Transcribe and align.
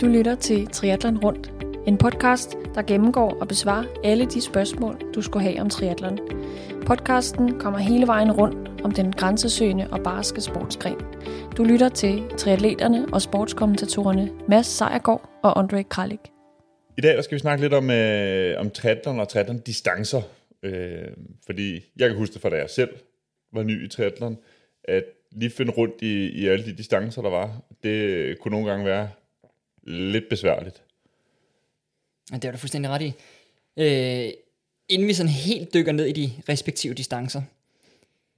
Du 0.00 0.06
lytter 0.06 0.34
til 0.34 0.66
Triathlon 0.66 1.18
Rundt, 1.18 1.52
en 1.86 1.98
podcast, 1.98 2.56
der 2.74 2.82
gennemgår 2.82 3.40
og 3.40 3.48
besvarer 3.48 3.84
alle 4.04 4.26
de 4.26 4.40
spørgsmål, 4.40 5.00
du 5.14 5.22
skulle 5.22 5.42
have 5.42 5.60
om 5.60 5.70
triathlon. 5.70 6.18
Podcasten 6.86 7.58
kommer 7.58 7.78
hele 7.78 8.06
vejen 8.06 8.32
rundt 8.32 8.84
om 8.84 8.92
den 8.92 9.12
grænsesøgende 9.12 9.88
og 9.92 10.02
barske 10.04 10.40
sportsgren. 10.40 10.96
Du 11.56 11.64
lytter 11.64 11.88
til 11.88 12.22
triatleterne 12.38 13.06
og 13.12 13.22
sportskommentatorerne 13.22 14.30
Mads 14.48 14.66
Sejergaard 14.66 15.30
og 15.42 15.58
Andre 15.58 15.84
Kralik. 15.84 16.20
I 16.98 17.00
dag 17.00 17.24
skal 17.24 17.34
vi 17.34 17.40
snakke 17.40 17.64
lidt 17.64 17.74
om, 17.74 17.90
øh, 17.90 18.60
om 18.60 18.70
triathlon 18.70 19.20
og 19.20 19.28
triathlon 19.28 19.58
distancer. 19.58 20.22
Øh, 20.62 21.08
fordi 21.46 21.80
jeg 21.96 22.08
kan 22.08 22.18
huske 22.18 22.32
det 22.32 22.42
fra 22.42 22.50
da 22.50 22.56
jeg 22.56 22.70
selv 22.70 22.90
var 23.52 23.62
ny 23.62 23.84
i 23.84 23.88
triathlon, 23.88 24.38
at 24.84 25.04
lige 25.32 25.50
finde 25.50 25.72
rundt 25.72 26.02
i, 26.02 26.28
i 26.28 26.48
alle 26.48 26.64
de 26.64 26.76
distancer, 26.76 27.22
der 27.22 27.30
var, 27.30 27.62
det 27.82 28.38
kunne 28.38 28.52
nogle 28.52 28.70
gange 28.70 28.86
være 28.86 29.08
lidt 29.90 30.24
besværligt. 30.30 30.82
Det 32.32 32.44
er 32.44 32.52
du 32.52 32.58
fuldstændig 32.58 32.90
ret 32.90 33.02
i. 33.02 33.12
Øh, 33.76 34.32
inden 34.88 35.08
vi 35.08 35.12
sådan 35.12 35.32
helt 35.32 35.74
dykker 35.74 35.92
ned 35.92 36.06
i 36.06 36.12
de 36.12 36.32
respektive 36.48 36.94
distancer, 36.94 37.42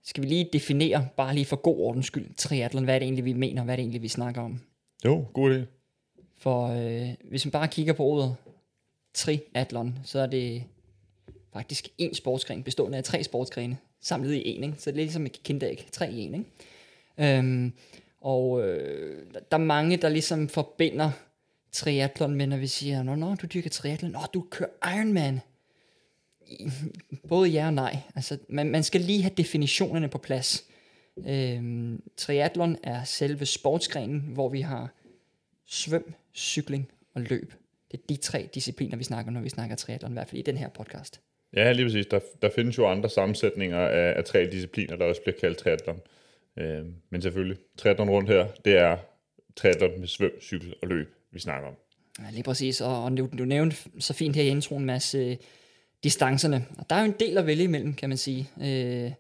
skal 0.05 0.23
vi 0.23 0.28
lige 0.28 0.48
definere, 0.52 1.09
bare 1.16 1.34
lige 1.34 1.45
for 1.45 1.56
god 1.56 1.78
ordens 1.78 2.06
skyld, 2.06 2.34
triathlon. 2.37 2.84
Hvad 2.84 2.95
er 2.95 2.98
det 2.98 3.06
egentlig, 3.06 3.25
vi 3.25 3.33
mener? 3.33 3.65
Hvad 3.65 3.75
er 3.75 3.77
det 3.77 3.83
egentlig, 3.83 4.02
vi 4.02 4.09
snakker 4.09 4.42
om? 4.42 4.61
Jo, 5.05 5.25
god 5.33 5.51
idé. 5.51 5.65
For 6.38 6.66
øh, 6.66 7.09
hvis 7.25 7.47
man 7.47 7.53
bare 7.53 7.69
kigger 7.69 7.92
på 7.92 8.05
ordet 8.05 8.37
triathlon, 9.14 9.98
så 10.05 10.19
er 10.19 10.27
det 10.27 10.64
faktisk 11.53 11.89
en 11.98 12.14
sportsgren, 12.14 12.62
bestående 12.62 12.98
af 12.98 13.05
tre 13.05 13.25
sportsgrene, 13.25 13.78
samlet 14.00 14.34
i 14.34 14.48
en. 14.48 14.64
Ikke? 14.64 14.77
Så 14.78 14.91
det 14.91 14.98
er 14.98 15.03
ligesom 15.03 15.27
et 15.27 15.42
kinderæg, 15.42 15.89
tre 15.92 16.12
i 16.12 16.20
en. 16.20 16.34
Ikke? 16.34 17.39
Øhm, 17.39 17.73
og 18.20 18.69
øh, 18.69 19.27
der 19.50 19.56
er 19.56 19.62
mange, 19.62 19.97
der 19.97 20.09
ligesom 20.09 20.48
forbinder 20.48 21.11
triathlon 21.73 22.35
men 22.35 22.49
når 22.49 22.57
vi 22.57 22.67
siger, 22.67 23.03
nå, 23.03 23.15
nå, 23.15 23.34
du 23.34 23.47
dyrker 23.47 23.70
triathlon, 23.70 24.11
nå, 24.11 24.20
du 24.34 24.47
kører 24.51 24.97
Ironman. 24.97 25.41
Både 27.29 27.48
ja 27.48 27.67
og 27.67 27.75
nej. 27.75 27.97
Altså, 28.14 28.39
man, 28.48 28.70
man 28.70 28.83
skal 28.83 29.01
lige 29.01 29.23
have 29.23 29.34
definitionerne 29.37 30.09
på 30.09 30.19
plads. 30.19 30.64
Øhm, 31.29 32.03
triathlon 32.17 32.77
er 32.83 33.05
selve 33.05 33.47
sportsgrenen, 33.47 34.20
hvor 34.20 34.48
vi 34.48 34.61
har 34.61 34.95
svøm, 35.67 36.14
cykling 36.34 36.89
og 37.14 37.20
løb. 37.20 37.53
Det 37.91 38.01
er 38.01 38.03
de 38.09 38.17
tre 38.17 38.48
discipliner, 38.55 38.97
vi 38.97 39.05
snakker, 39.05 39.33
når 39.33 39.41
vi 39.41 39.48
snakker 39.48 39.77
triathlon, 39.77 40.12
i 40.12 40.14
hvert 40.14 40.29
fald 40.29 40.39
i 40.39 40.42
den 40.42 40.57
her 40.57 40.69
podcast. 40.69 41.20
Ja, 41.57 41.73
lige 41.73 41.86
præcis. 41.86 42.07
Der, 42.07 42.20
der 42.42 42.51
findes 42.55 42.79
jo 42.79 42.86
andre 42.86 43.11
sammensætninger 43.11 43.79
af, 43.79 44.14
af 44.17 44.25
tre 44.25 44.47
discipliner, 44.47 44.97
der 44.97 45.05
også 45.05 45.23
bliver 45.23 45.36
kaldt 45.41 45.59
triathlon. 45.59 46.01
Øh, 46.59 46.84
men 47.11 47.23
selvfølgelig, 47.23 47.59
triathlon 47.79 48.11
rundt 48.11 48.31
her, 48.31 48.47
det 48.64 48.77
er 48.77 48.97
triathlon 49.57 50.01
med 50.01 50.09
svøm, 50.09 50.41
cykel 50.41 50.75
og 50.83 50.89
løb, 50.89 51.14
vi 51.33 51.41
snakker 51.41 51.69
om. 51.69 51.75
Ja, 52.19 52.25
lige 52.33 52.42
præcis. 52.42 52.80
Og, 52.80 53.05
og 53.05 53.16
du, 53.16 53.28
du 53.38 53.44
nævnte 53.44 53.77
så 53.98 54.12
fint 54.12 54.36
her 54.36 54.42
i 54.42 54.48
introen, 54.48 54.84
Mads, 54.84 55.14
øh, 55.14 55.36
distancerne. 56.05 56.66
Og 56.78 56.91
der 56.91 56.97
er 56.97 57.00
jo 57.00 57.06
en 57.06 57.14
del 57.20 57.39
at 57.39 57.47
vælge 57.47 57.64
imellem, 57.64 57.94
kan 57.94 58.08
man 58.08 58.19
sige. 58.19 58.50
Øh, 58.62 59.11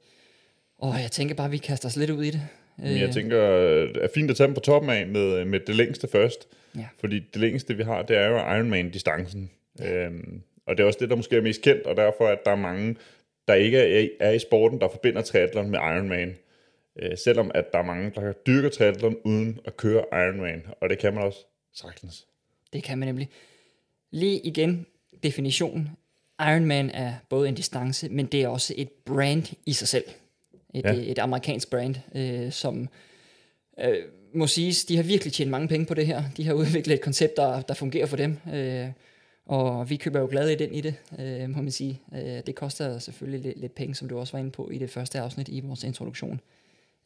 og 0.78 1.00
jeg 1.02 1.10
tænker 1.10 1.34
bare, 1.34 1.46
at 1.46 1.52
vi 1.52 1.58
kaster 1.58 1.88
os 1.88 1.96
lidt 1.96 2.10
ud 2.10 2.24
i 2.24 2.30
det. 2.30 2.40
Men 2.76 3.00
jeg 3.00 3.10
tænker, 3.10 3.38
det 3.86 4.04
er 4.04 4.08
fint 4.14 4.30
at 4.30 4.36
tage 4.36 4.46
dem 4.46 4.54
på 4.54 4.60
toppen 4.60 4.90
af 4.90 5.06
med, 5.06 5.44
med 5.44 5.60
det 5.60 5.76
længste 5.76 6.08
først. 6.08 6.48
Ja. 6.76 6.86
Fordi 7.00 7.18
det 7.18 7.40
længste, 7.40 7.76
vi 7.76 7.82
har, 7.82 8.02
det 8.02 8.16
er 8.16 8.28
jo 8.28 8.36
Ironman-distancen. 8.36 9.50
Ja. 9.78 10.06
Øhm, 10.06 10.42
og 10.66 10.76
det 10.76 10.82
er 10.82 10.86
også 10.86 10.98
det, 11.00 11.10
der 11.10 11.16
måske 11.16 11.36
er 11.36 11.40
mest 11.40 11.62
kendt, 11.62 11.86
og 11.86 11.96
derfor 11.96 12.28
at 12.28 12.38
der 12.44 12.50
er 12.50 12.56
mange, 12.56 12.96
der 13.48 13.54
ikke 13.54 13.78
er, 13.78 14.08
er 14.20 14.30
i 14.30 14.38
sporten, 14.38 14.80
der 14.80 14.88
forbinder 14.88 15.22
triathlon 15.22 15.70
med 15.70 15.78
Ironman. 15.78 16.36
Øh, 17.02 17.18
selvom 17.24 17.50
at 17.54 17.64
der 17.72 17.78
er 17.78 17.82
mange, 17.82 18.12
der 18.14 18.32
dyrker 18.32 18.68
triathlon 18.68 19.16
uden 19.24 19.58
at 19.64 19.76
køre 19.76 20.04
Ironman, 20.12 20.62
og 20.80 20.90
det 20.90 20.98
kan 20.98 21.14
man 21.14 21.22
også 21.22 21.38
sagtens. 21.74 22.26
Det 22.72 22.82
kan 22.82 22.98
man 22.98 23.08
nemlig. 23.08 23.28
Lige 24.10 24.40
igen, 24.40 24.86
definitionen. 25.22 25.90
Ironman 26.40 26.90
er 26.90 27.14
både 27.28 27.48
en 27.48 27.54
distance, 27.54 28.08
men 28.08 28.26
det 28.26 28.42
er 28.42 28.48
også 28.48 28.74
et 28.76 28.90
brand 28.90 29.52
i 29.66 29.72
sig 29.72 29.88
selv. 29.88 30.04
Et, 30.74 30.84
Ja. 30.84 30.92
ja. 30.92 31.10
et 31.10 31.18
amerikansk 31.18 31.70
brand, 31.70 31.94
øh, 32.14 32.52
som 32.52 32.88
øh, 33.80 33.96
må 34.34 34.46
siges, 34.46 34.84
de 34.84 34.96
har 34.96 35.02
virkelig 35.02 35.32
tjent 35.32 35.50
mange 35.50 35.68
penge 35.68 35.86
på 35.86 35.94
det 35.94 36.06
her. 36.06 36.22
De 36.36 36.46
har 36.46 36.54
udviklet 36.54 36.94
et 36.94 37.00
koncept, 37.00 37.36
der, 37.36 37.60
der 37.62 37.74
fungerer 37.74 38.06
for 38.06 38.16
dem. 38.16 38.38
Øh, 38.54 38.88
og 39.46 39.90
vi 39.90 39.96
køber 39.96 40.20
jo 40.20 40.28
glade 40.30 40.52
i 40.52 40.56
den 40.56 40.74
i 40.74 40.80
det, 40.80 40.94
øh, 41.18 41.50
må 41.50 41.62
man 41.62 41.70
sige. 41.70 42.00
Øh, 42.14 42.20
det 42.46 42.54
koster 42.54 42.98
selvfølgelig 42.98 43.40
lidt, 43.40 43.58
lidt 43.60 43.74
penge, 43.74 43.94
som 43.94 44.08
du 44.08 44.18
også 44.18 44.32
var 44.32 44.38
inde 44.38 44.50
på 44.50 44.70
i 44.70 44.78
det 44.78 44.90
første 44.90 45.20
afsnit 45.20 45.48
i 45.48 45.60
vores 45.60 45.84
introduktion. 45.84 46.40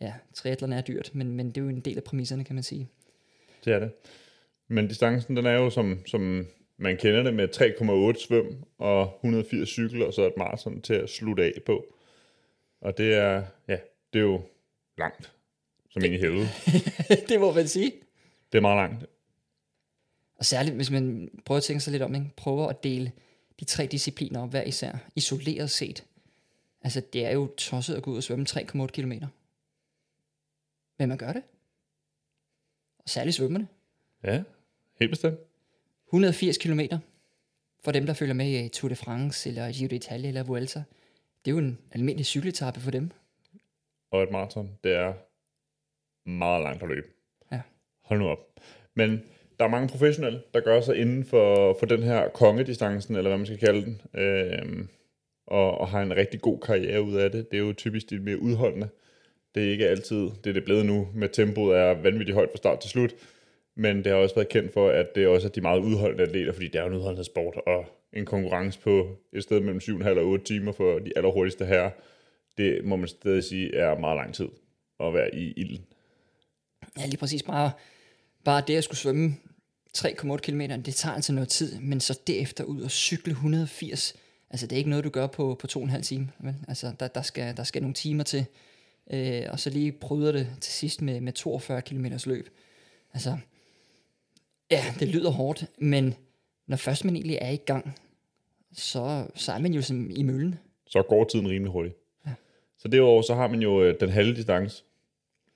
Ja, 0.00 0.12
triathlon 0.34 0.72
er 0.72 0.80
dyrt, 0.80 1.10
men, 1.14 1.32
men 1.32 1.48
det 1.48 1.56
er 1.56 1.62
jo 1.62 1.68
en 1.68 1.80
del 1.80 1.96
af 1.96 2.04
præmisserne, 2.04 2.44
kan 2.44 2.54
man 2.54 2.64
sige. 2.64 2.88
Det 3.64 3.72
er 3.74 3.78
det. 3.78 3.90
Men 4.68 4.88
distancen, 4.88 5.36
den 5.36 5.46
er 5.46 5.52
jo 5.52 5.70
som, 5.70 6.06
som 6.06 6.46
man 6.76 6.96
kender 6.96 7.22
det 7.22 7.34
med 7.34 7.48
3,8 8.16 8.26
svøm 8.26 8.64
og 8.78 9.14
180 9.14 9.68
cykel, 9.68 10.02
og 10.02 10.14
så 10.14 10.26
et 10.26 10.36
maraton 10.36 10.82
til 10.82 10.94
at 10.94 11.10
slutte 11.10 11.44
af 11.44 11.52
på. 11.66 11.86
Og 12.80 12.98
det 12.98 13.14
er, 13.14 13.44
ja, 13.68 13.78
det 14.12 14.18
er 14.18 14.22
jo 14.24 14.42
langt, 14.98 15.32
som 15.90 16.04
ind 16.04 16.14
i 16.14 16.18
helvede. 16.18 16.48
det 17.28 17.40
må 17.40 17.52
man 17.52 17.68
sige. 17.68 17.92
Det 18.52 18.58
er 18.58 18.62
meget 18.62 18.76
langt. 18.76 19.06
Og 20.38 20.44
særligt, 20.44 20.76
hvis 20.76 20.90
man 20.90 21.30
prøver 21.44 21.56
at 21.56 21.62
tænke 21.62 21.80
sig 21.80 21.90
lidt 21.90 22.02
om, 22.02 22.14
ikke? 22.14 22.30
prøver 22.36 22.68
at 22.68 22.84
dele 22.84 23.12
de 23.60 23.64
tre 23.64 23.86
discipliner 23.86 24.42
op 24.42 24.50
hver 24.50 24.62
især, 24.62 24.92
isoleret 25.14 25.70
set. 25.70 26.04
Altså, 26.82 27.02
det 27.12 27.26
er 27.26 27.30
jo 27.30 27.46
tosset 27.56 27.94
at 27.94 28.02
gå 28.02 28.10
ud 28.10 28.16
og 28.16 28.22
svømme 28.22 28.46
3,8 28.48 28.86
km. 28.86 29.12
Men 30.98 31.08
man 31.08 31.18
gør 31.18 31.32
det. 31.32 31.42
Og 32.98 33.08
særligt 33.08 33.36
svømmerne. 33.36 33.68
Ja, 34.24 34.42
helt 35.00 35.10
bestemt. 35.10 35.38
180 36.08 36.58
km. 36.58 36.80
For 37.84 37.92
dem, 37.92 38.06
der 38.06 38.14
følger 38.14 38.34
med 38.34 38.64
i 38.64 38.68
Tour 38.68 38.88
de 38.88 38.96
France, 38.96 39.48
eller 39.48 39.72
Giro 39.72 39.94
d'Italia, 39.94 40.26
eller 40.26 40.42
Vuelta. 40.42 40.82
Det 41.44 41.50
er 41.50 41.54
jo 41.54 41.58
en 41.58 41.78
almindelig 41.92 42.26
cykeletappe 42.26 42.80
for 42.80 42.90
dem. 42.90 43.10
Og 44.10 44.22
et 44.22 44.30
maraton, 44.30 44.70
det 44.84 44.92
er 44.92 45.12
meget 46.28 46.62
langt 46.62 46.82
at 46.82 46.88
løbe. 46.88 47.06
Ja. 47.52 47.60
Hold 48.02 48.18
nu 48.20 48.28
op. 48.28 48.38
Men 48.94 49.22
der 49.58 49.64
er 49.64 49.68
mange 49.68 49.88
professionelle, 49.88 50.42
der 50.54 50.60
gør 50.60 50.80
sig 50.80 50.96
inden 50.96 51.24
for, 51.24 51.76
for 51.78 51.86
den 51.86 52.02
her 52.02 52.28
kongedistancen, 52.28 53.16
eller 53.16 53.30
hvad 53.30 53.38
man 53.38 53.46
skal 53.46 53.58
kalde 53.58 53.84
den, 53.84 54.00
øhm, 54.14 54.88
og, 55.46 55.78
og 55.78 55.88
har 55.88 56.02
en 56.02 56.16
rigtig 56.16 56.40
god 56.40 56.60
karriere 56.60 57.02
ud 57.02 57.14
af 57.14 57.30
det. 57.30 57.50
Det 57.50 57.56
er 57.56 57.62
jo 57.62 57.72
typisk 57.72 58.10
de 58.10 58.18
mere 58.18 58.38
udholdende. 58.38 58.88
Det 59.54 59.66
er 59.66 59.70
ikke 59.70 59.88
altid, 59.88 60.30
det 60.44 60.46
er 60.46 60.52
det 60.52 60.64
blevet 60.64 60.86
nu, 60.86 61.08
med 61.14 61.28
tempoet 61.28 61.78
er 61.78 61.94
vanvittigt 61.94 62.34
højt 62.34 62.50
fra 62.50 62.56
start 62.56 62.80
til 62.80 62.90
slut, 62.90 63.14
men 63.76 63.96
det 63.96 64.06
har 64.06 64.14
også 64.14 64.34
været 64.34 64.48
kendt 64.48 64.72
for, 64.72 64.90
at 64.90 65.06
det 65.14 65.26
også 65.26 65.48
er 65.48 65.52
de 65.52 65.60
meget 65.60 65.80
udholdende 65.80 66.22
atleter, 66.22 66.52
fordi 66.52 66.66
det 66.66 66.74
er 66.74 66.82
jo 66.82 66.88
en 66.88 66.94
udholdenhedssport, 66.94 67.56
og 67.66 67.84
en 68.12 68.26
konkurrence 68.26 68.80
på 68.80 69.16
et 69.32 69.42
sted 69.42 69.60
mellem 69.60 69.80
7,5 69.82 70.08
og 70.08 70.26
8 70.26 70.44
timer 70.44 70.72
for 70.72 70.98
de 70.98 71.12
allerhurtigste 71.16 71.66
her, 71.66 71.90
det 72.58 72.84
må 72.84 72.96
man 72.96 73.08
stadig 73.08 73.44
sige 73.44 73.76
er 73.76 73.98
meget 73.98 74.16
lang 74.16 74.34
tid 74.34 74.48
at 75.00 75.14
være 75.14 75.34
i 75.34 75.52
ilden. 75.52 75.86
Ja, 76.98 77.06
lige 77.06 77.16
præcis. 77.16 77.42
Bare, 77.42 77.70
bare 78.44 78.62
det 78.66 78.76
at 78.76 78.84
skulle 78.84 78.98
svømme 78.98 79.36
3,8 79.98 80.36
km, 80.36 80.60
det 80.60 80.94
tager 80.94 81.14
altså 81.14 81.32
noget 81.32 81.48
tid, 81.48 81.80
men 81.80 82.00
så 82.00 82.20
derefter 82.26 82.64
ud 82.64 82.80
og 82.80 82.90
cykle 82.90 83.30
180, 83.30 84.16
altså 84.50 84.66
det 84.66 84.76
er 84.76 84.78
ikke 84.78 84.90
noget, 84.90 85.04
du 85.04 85.10
gør 85.10 85.26
på, 85.26 85.56
på 85.60 85.66
to 85.66 85.80
og 85.80 85.84
en 85.84 85.90
halv 85.90 86.02
time. 86.02 86.28
Vel? 86.38 86.54
Altså 86.68 86.92
der, 87.00 87.08
der, 87.08 87.22
skal, 87.22 87.56
der 87.56 87.64
skal 87.64 87.82
nogle 87.82 87.94
timer 87.94 88.24
til, 88.24 88.46
øh, 89.10 89.42
og 89.48 89.60
så 89.60 89.70
lige 89.70 89.92
bryder 89.92 90.32
det 90.32 90.48
til 90.60 90.72
sidst 90.72 91.02
med, 91.02 91.20
med 91.20 91.32
42 91.32 91.82
km 91.82 92.06
løb. 92.26 92.48
Altså, 93.14 93.38
ja, 94.70 94.84
det 95.00 95.08
lyder 95.08 95.30
hårdt, 95.30 95.64
men 95.78 96.14
når 96.66 96.76
først 96.76 97.04
man 97.04 97.16
egentlig 97.16 97.38
er 97.40 97.50
i 97.50 97.56
gang, 97.56 97.98
så, 98.72 99.26
så 99.34 99.52
er 99.52 99.58
man 99.58 99.74
jo 99.74 99.82
som 99.82 100.10
i 100.10 100.22
møllen. 100.22 100.58
Så 100.86 101.02
går 101.02 101.24
tiden 101.24 101.48
rimelig 101.48 101.72
hurtigt. 101.72 101.96
Ja. 102.26 102.32
Så 102.78 102.88
derudover 102.88 103.22
så 103.22 103.34
har 103.34 103.48
man 103.48 103.62
jo 103.62 103.82
øh, 103.82 104.00
den 104.00 104.08
halve 104.08 104.36
distance 104.36 104.84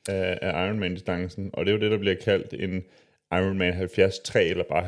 af, 0.09 0.39
af 0.43 0.67
Ironman-distancen, 0.67 1.51
og 1.53 1.67
det 1.67 1.73
er 1.73 1.77
jo 1.77 1.81
det, 1.81 1.91
der 1.91 1.99
bliver 1.99 2.17
kaldt 2.25 2.53
en 2.53 2.85
Ironman 3.33 3.83
70-3, 3.83 4.39
eller 4.39 4.65
bare 4.65 4.87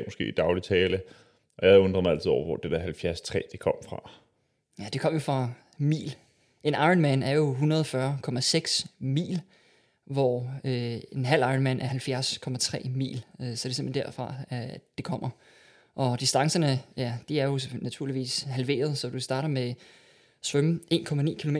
70-3 0.00 0.04
måske 0.04 0.28
i 0.28 0.30
daglig 0.30 0.62
tale. 0.62 1.02
Og 1.58 1.68
jeg 1.68 1.78
undrer 1.78 2.00
mig 2.00 2.12
altid 2.12 2.30
over, 2.30 2.44
hvor 2.44 2.56
det 2.56 2.70
der 2.70 3.12
70-3 3.14 3.40
det 3.52 3.60
kom 3.60 3.74
fra. 3.88 4.10
Ja, 4.78 4.84
det 4.92 5.00
kom 5.00 5.12
jo 5.12 5.18
fra 5.18 5.50
mil. 5.78 6.16
En 6.62 6.74
Ironman 6.74 7.22
er 7.22 7.32
jo 7.32 7.52
140,6 7.54 8.86
mil, 8.98 9.40
hvor 10.12 10.50
øh, 10.64 11.00
en 11.12 11.24
halv 11.24 11.42
Ironman 11.42 11.80
er 11.80 11.88
70,3 11.88 12.88
mil. 12.88 13.24
Øh, 13.40 13.56
så 13.56 13.68
det 13.68 13.72
er 13.72 13.74
simpelthen 13.74 14.04
derfra, 14.04 14.34
at 14.48 14.80
det 14.96 15.04
kommer. 15.04 15.30
Og 15.94 16.20
distancerne, 16.20 16.80
ja, 16.96 17.14
de 17.28 17.40
er 17.40 17.46
jo 17.46 17.60
naturligvis 17.80 18.42
halveret, 18.42 18.98
så 18.98 19.08
du 19.08 19.20
starter 19.20 19.48
med 19.48 19.74
svømme 20.42 20.80
1,9 20.94 21.34
km, 21.34 21.56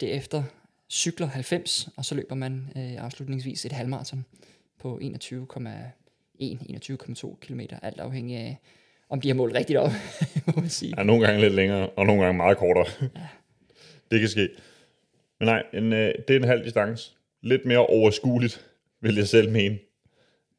derefter 0.00 0.42
cykler 0.90 1.26
90, 1.26 1.88
og 1.96 2.04
så 2.04 2.14
løber 2.14 2.34
man 2.34 2.68
øh, 2.76 3.04
afslutningsvis 3.04 3.64
et 3.64 3.72
halvmarathon 3.72 4.24
på 4.78 5.00
21,1-21,2 5.02 7.36
km, 7.40 7.60
alt 7.82 8.00
afhængig 8.00 8.36
af, 8.36 8.58
om 9.08 9.20
de 9.20 9.28
har 9.28 9.34
målt 9.34 9.54
rigtigt 9.54 9.78
op, 9.78 9.90
må 10.46 10.52
man 10.56 10.68
sige. 10.68 10.94
Ja, 10.98 11.02
nogle 11.02 11.26
gange 11.26 11.40
lidt 11.40 11.54
længere, 11.54 11.88
og 11.88 12.06
nogle 12.06 12.22
gange 12.22 12.36
meget 12.36 12.58
kortere. 12.58 12.86
Ja. 13.00 13.06
det 14.10 14.20
kan 14.20 14.28
ske. 14.28 14.48
Men 15.38 15.46
nej, 15.46 15.62
en, 15.72 15.92
øh, 15.92 16.14
det 16.28 16.36
er 16.36 16.40
en 16.40 16.48
halv 16.48 16.64
distance. 16.64 17.12
Lidt 17.42 17.64
mere 17.64 17.86
overskueligt, 17.86 18.66
vil 19.00 19.16
jeg 19.16 19.28
selv 19.28 19.50
mene. 19.50 19.78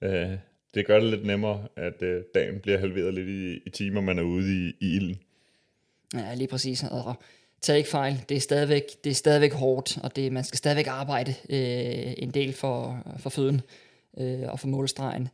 Øh, 0.01 0.37
det 0.73 0.85
gør 0.85 0.99
det 0.99 1.09
lidt 1.09 1.25
nemmere, 1.25 1.67
at 1.75 2.01
øh, 2.01 2.23
dagen 2.35 2.59
bliver 2.59 2.77
halveret 2.77 3.13
lidt 3.13 3.29
i, 3.29 3.59
i 3.65 3.69
timer, 3.69 4.01
man 4.01 4.19
er 4.19 4.23
ude 4.23 4.67
i, 4.67 4.73
i 4.79 4.95
ilden. 4.95 5.19
Ja, 6.13 6.33
lige 6.33 6.47
præcis. 6.47 6.83
Og 6.83 7.15
tag 7.61 7.77
ikke 7.77 7.89
fejl, 7.89 8.21
det 8.29 8.37
er 8.37 8.41
stadigvæk, 8.41 8.83
det 9.03 9.09
er 9.09 9.13
stadigvæk 9.13 9.53
hårdt, 9.53 9.97
og 10.03 10.15
det, 10.15 10.31
man 10.31 10.43
skal 10.43 10.57
stadigvæk 10.57 10.87
arbejde 10.87 11.31
øh, 11.49 12.13
en 12.17 12.31
del 12.31 12.53
for, 12.53 13.03
for 13.19 13.29
føden 13.29 13.61
øh, 14.17 14.41
og 14.47 14.59
for 14.59 14.67
målstregen. 14.67 15.27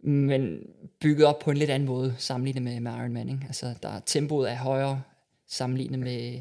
Men 0.00 0.58
bygget 1.00 1.26
op 1.26 1.38
på 1.38 1.50
en 1.50 1.56
lidt 1.56 1.70
anden 1.70 1.86
måde 1.86 2.14
sammenlignet 2.18 2.62
med, 2.62 2.80
med 2.80 2.92
Ironman. 2.92 3.28
Ikke? 3.28 3.44
Altså, 3.46 3.74
der, 3.82 4.00
tempoet 4.06 4.50
er 4.50 4.56
højere 4.56 5.02
sammenlignet 5.48 5.98
med, 5.98 6.40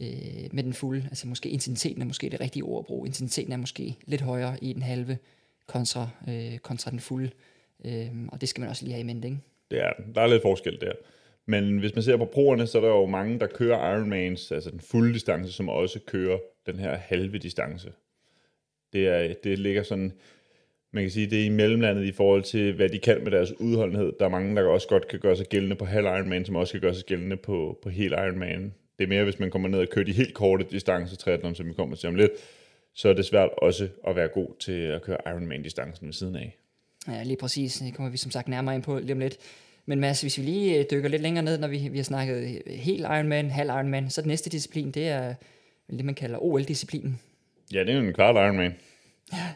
øh, 0.00 0.48
med 0.52 0.62
den 0.62 0.72
fulde. 0.72 1.02
Altså 1.08 1.28
måske 1.28 1.48
intensiteten 1.48 2.02
er 2.02 2.06
måske 2.06 2.30
det 2.30 2.40
rigtige 2.40 2.62
ord 2.62 2.78
at 2.78 2.86
bruge. 2.86 3.06
Intensiteten 3.06 3.52
er 3.52 3.56
måske 3.56 3.96
lidt 4.06 4.20
højere 4.20 4.56
i 4.62 4.72
den 4.72 4.82
halve 4.82 5.18
kontra, 5.66 6.08
øh, 6.28 6.58
kontra 6.58 6.90
den 6.90 7.00
fulde. 7.00 7.30
Øh, 7.84 8.08
og 8.28 8.40
det 8.40 8.48
skal 8.48 8.60
man 8.60 8.70
også 8.70 8.84
lige 8.84 8.92
have 8.92 9.00
i 9.00 9.06
mente, 9.06 9.28
ikke? 9.28 9.40
Det 9.70 9.80
er 9.80 9.92
Der 10.14 10.20
er 10.20 10.26
lidt 10.26 10.42
forskel 10.42 10.80
der. 10.80 10.92
Men 11.46 11.78
hvis 11.78 11.94
man 11.94 12.02
ser 12.02 12.16
på 12.16 12.24
proerne, 12.24 12.66
så 12.66 12.78
er 12.78 12.82
der 12.82 12.88
jo 12.88 13.06
mange, 13.06 13.40
der 13.40 13.46
kører 13.46 13.94
Ironmans, 13.94 14.52
altså 14.52 14.70
den 14.70 14.80
fulde 14.80 15.14
distance, 15.14 15.52
som 15.52 15.68
også 15.68 16.00
kører 16.06 16.38
den 16.66 16.78
her 16.78 16.96
halve 16.96 17.38
distance. 17.38 17.92
Det, 18.92 19.08
er, 19.08 19.34
det 19.44 19.58
ligger 19.58 19.82
sådan, 19.82 20.12
man 20.92 21.02
kan 21.04 21.10
sige, 21.10 21.30
det 21.30 21.40
er 21.40 21.44
i 21.44 21.48
mellemlandet 21.48 22.04
i 22.04 22.12
forhold 22.12 22.42
til, 22.42 22.72
hvad 22.72 22.88
de 22.88 22.98
kan 22.98 23.24
med 23.24 23.30
deres 23.30 23.60
udholdenhed. 23.60 24.12
Der 24.18 24.24
er 24.24 24.28
mange, 24.28 24.56
der 24.56 24.62
også 24.62 24.88
godt 24.88 25.08
kan 25.08 25.20
gøre 25.20 25.36
sig 25.36 25.46
gældende 25.46 25.76
på 25.76 25.84
halv 25.84 26.06
Ironman, 26.06 26.44
som 26.44 26.56
også 26.56 26.72
kan 26.72 26.80
gøre 26.80 26.94
sig 26.94 27.04
gældende 27.04 27.36
på, 27.36 27.78
på 27.82 27.88
hel 27.88 28.12
Ironman. 28.12 28.74
Det 28.98 29.04
er 29.04 29.08
mere, 29.08 29.24
hvis 29.24 29.38
man 29.38 29.50
kommer 29.50 29.68
ned 29.68 29.78
og 29.78 29.88
kører 29.90 30.04
de 30.04 30.12
helt 30.12 30.34
korte 30.34 30.66
distancer, 30.70 31.16
triathlon, 31.16 31.54
som 31.54 31.68
vi 31.68 31.72
kommer 31.72 31.96
til 31.96 32.08
om 32.08 32.14
lidt, 32.14 32.32
så 32.94 33.08
er 33.08 33.12
det 33.12 33.24
svært 33.24 33.50
også 33.58 33.88
at 34.06 34.16
være 34.16 34.28
god 34.28 34.48
til 34.60 34.72
at 34.72 35.02
køre 35.02 35.16
Ironman-distancen 35.26 36.06
ved 36.06 36.12
siden 36.12 36.36
af. 36.36 36.56
Ja, 37.08 37.22
lige 37.22 37.36
præcis. 37.36 37.78
Det 37.78 37.94
kommer 37.94 38.10
vi 38.10 38.16
som 38.16 38.30
sagt 38.30 38.48
nærmere 38.48 38.74
ind 38.74 38.82
på 38.82 38.98
lige 38.98 39.12
om 39.12 39.18
lidt. 39.18 39.38
Men 39.86 40.00
Mads, 40.00 40.20
hvis 40.20 40.38
vi 40.38 40.42
lige 40.42 40.78
øh, 40.78 40.84
dykker 40.90 41.08
lidt 41.08 41.22
længere 41.22 41.44
ned, 41.44 41.58
når 41.58 41.68
vi, 41.68 41.88
vi 41.88 41.98
har 41.98 42.04
snakket 42.04 42.62
helt 42.66 43.00
Ironman, 43.00 43.50
halv 43.50 43.68
Ironman, 43.68 44.10
så 44.10 44.20
den 44.20 44.28
næste 44.28 44.50
disciplin, 44.50 44.90
det 44.90 45.08
er 45.08 45.34
det, 45.90 46.04
man 46.04 46.14
kalder 46.14 46.38
OL-disciplinen. 46.38 47.20
Ja, 47.72 47.80
det 47.80 47.88
er 47.88 47.94
jo 47.94 48.00
en 48.00 48.14
kvart 48.14 48.36
Ironman. 48.36 48.74
Ja, 49.32 49.54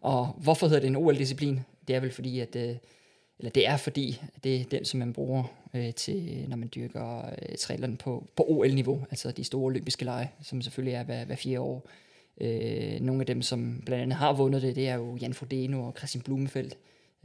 og 0.00 0.26
hvorfor 0.26 0.66
hedder 0.66 0.80
det 0.80 0.86
en 0.86 0.96
OL-disciplin? 0.96 1.60
Det 1.88 1.96
er 1.96 2.00
vel 2.00 2.10
fordi, 2.10 2.40
at, 2.40 2.56
øh, 2.56 2.76
eller 3.38 3.50
det 3.50 3.66
er 3.68 3.76
fordi, 3.76 4.20
det 4.44 4.60
er 4.60 4.64
den, 4.64 4.84
som 4.84 4.98
man 4.98 5.12
bruger 5.12 5.44
øh, 5.74 5.94
til, 5.94 6.44
når 6.48 6.56
man 6.56 6.70
dyrker 6.74 7.26
øh, 7.26 7.56
traileren 7.58 7.96
på, 7.96 8.26
på 8.36 8.44
OL-niveau, 8.48 9.06
altså 9.10 9.30
de 9.30 9.44
store 9.44 9.64
olympiske 9.64 10.04
lege, 10.04 10.30
som 10.42 10.62
selvfølgelig 10.62 10.94
er 10.94 11.04
hver, 11.04 11.24
hver 11.24 11.36
fire 11.36 11.60
år. 11.60 11.88
Øh, 12.40 13.00
nogle 13.00 13.20
af 13.20 13.26
dem, 13.26 13.42
som 13.42 13.82
blandt 13.86 14.02
andet 14.02 14.16
har 14.16 14.32
vundet 14.32 14.62
det, 14.62 14.76
det 14.76 14.88
er 14.88 14.94
jo 14.94 15.16
Jan 15.16 15.34
Frodeno 15.34 15.86
og 15.86 15.94
Christian 15.98 16.22
Blumenfeldt. 16.22 16.76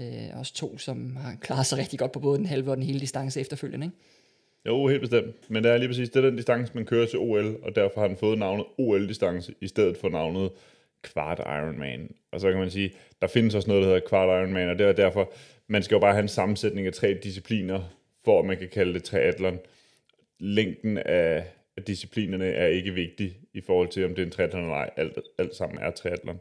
Øh, 0.01 0.39
også 0.39 0.53
to, 0.53 0.77
som 0.77 1.15
har 1.15 1.35
klaret 1.41 1.65
sig 1.65 1.77
rigtig 1.77 1.99
godt 1.99 2.11
på 2.11 2.19
både 2.19 2.37
den 2.37 2.45
halve 2.45 2.71
og 2.71 2.77
den 2.77 2.85
hele 2.85 2.99
distance 2.99 3.39
efterfølgende, 3.39 3.85
ikke? 3.85 3.97
Jo, 4.65 4.87
helt 4.87 5.01
bestemt. 5.01 5.35
Men 5.49 5.63
det 5.63 5.71
er 5.71 5.77
lige 5.77 5.89
præcis, 5.89 6.09
det 6.09 6.25
er 6.25 6.29
den 6.29 6.35
distance, 6.35 6.71
man 6.75 6.85
kører 6.85 7.07
til 7.07 7.19
OL, 7.19 7.57
og 7.63 7.75
derfor 7.75 8.01
har 8.01 8.07
den 8.07 8.17
fået 8.17 8.39
navnet 8.39 8.65
OL-distance, 8.77 9.53
i 9.61 9.67
stedet 9.67 9.97
for 9.97 10.09
navnet 10.09 10.51
kvart 11.01 11.39
Ironman. 11.39 12.11
Og 12.31 12.41
så 12.41 12.49
kan 12.51 12.59
man 12.59 12.71
sige, 12.71 12.93
der 13.21 13.27
findes 13.27 13.55
også 13.55 13.67
noget, 13.67 13.83
der 13.83 13.87
hedder 13.87 14.07
kvart 14.07 14.41
Ironman, 14.41 14.69
og 14.69 14.79
det 14.79 14.87
er 14.87 14.91
derfor, 14.91 15.31
man 15.69 15.83
skal 15.83 15.95
jo 15.95 15.99
bare 15.99 16.13
have 16.13 16.21
en 16.21 16.27
sammensætning 16.27 16.87
af 16.87 16.93
tre 16.93 17.19
discipliner, 17.23 17.81
for 18.25 18.39
at 18.39 18.45
man 18.45 18.57
kan 18.57 18.69
kalde 18.69 18.93
det 18.93 19.03
triathlon. 19.03 19.59
Længden 20.39 20.97
af, 20.97 21.45
disciplinerne 21.87 22.45
er 22.45 22.67
ikke 22.67 22.93
vigtig 22.93 23.37
i 23.53 23.61
forhold 23.61 23.87
til, 23.87 24.05
om 24.05 24.15
det 24.15 24.21
er 24.21 24.25
en 24.25 24.31
triathlon 24.31 24.63
eller 24.63 24.75
ej. 24.75 24.89
Alt, 24.97 25.19
alt 25.37 25.55
sammen 25.55 25.79
er 25.81 25.91
triathlon. 25.91 26.39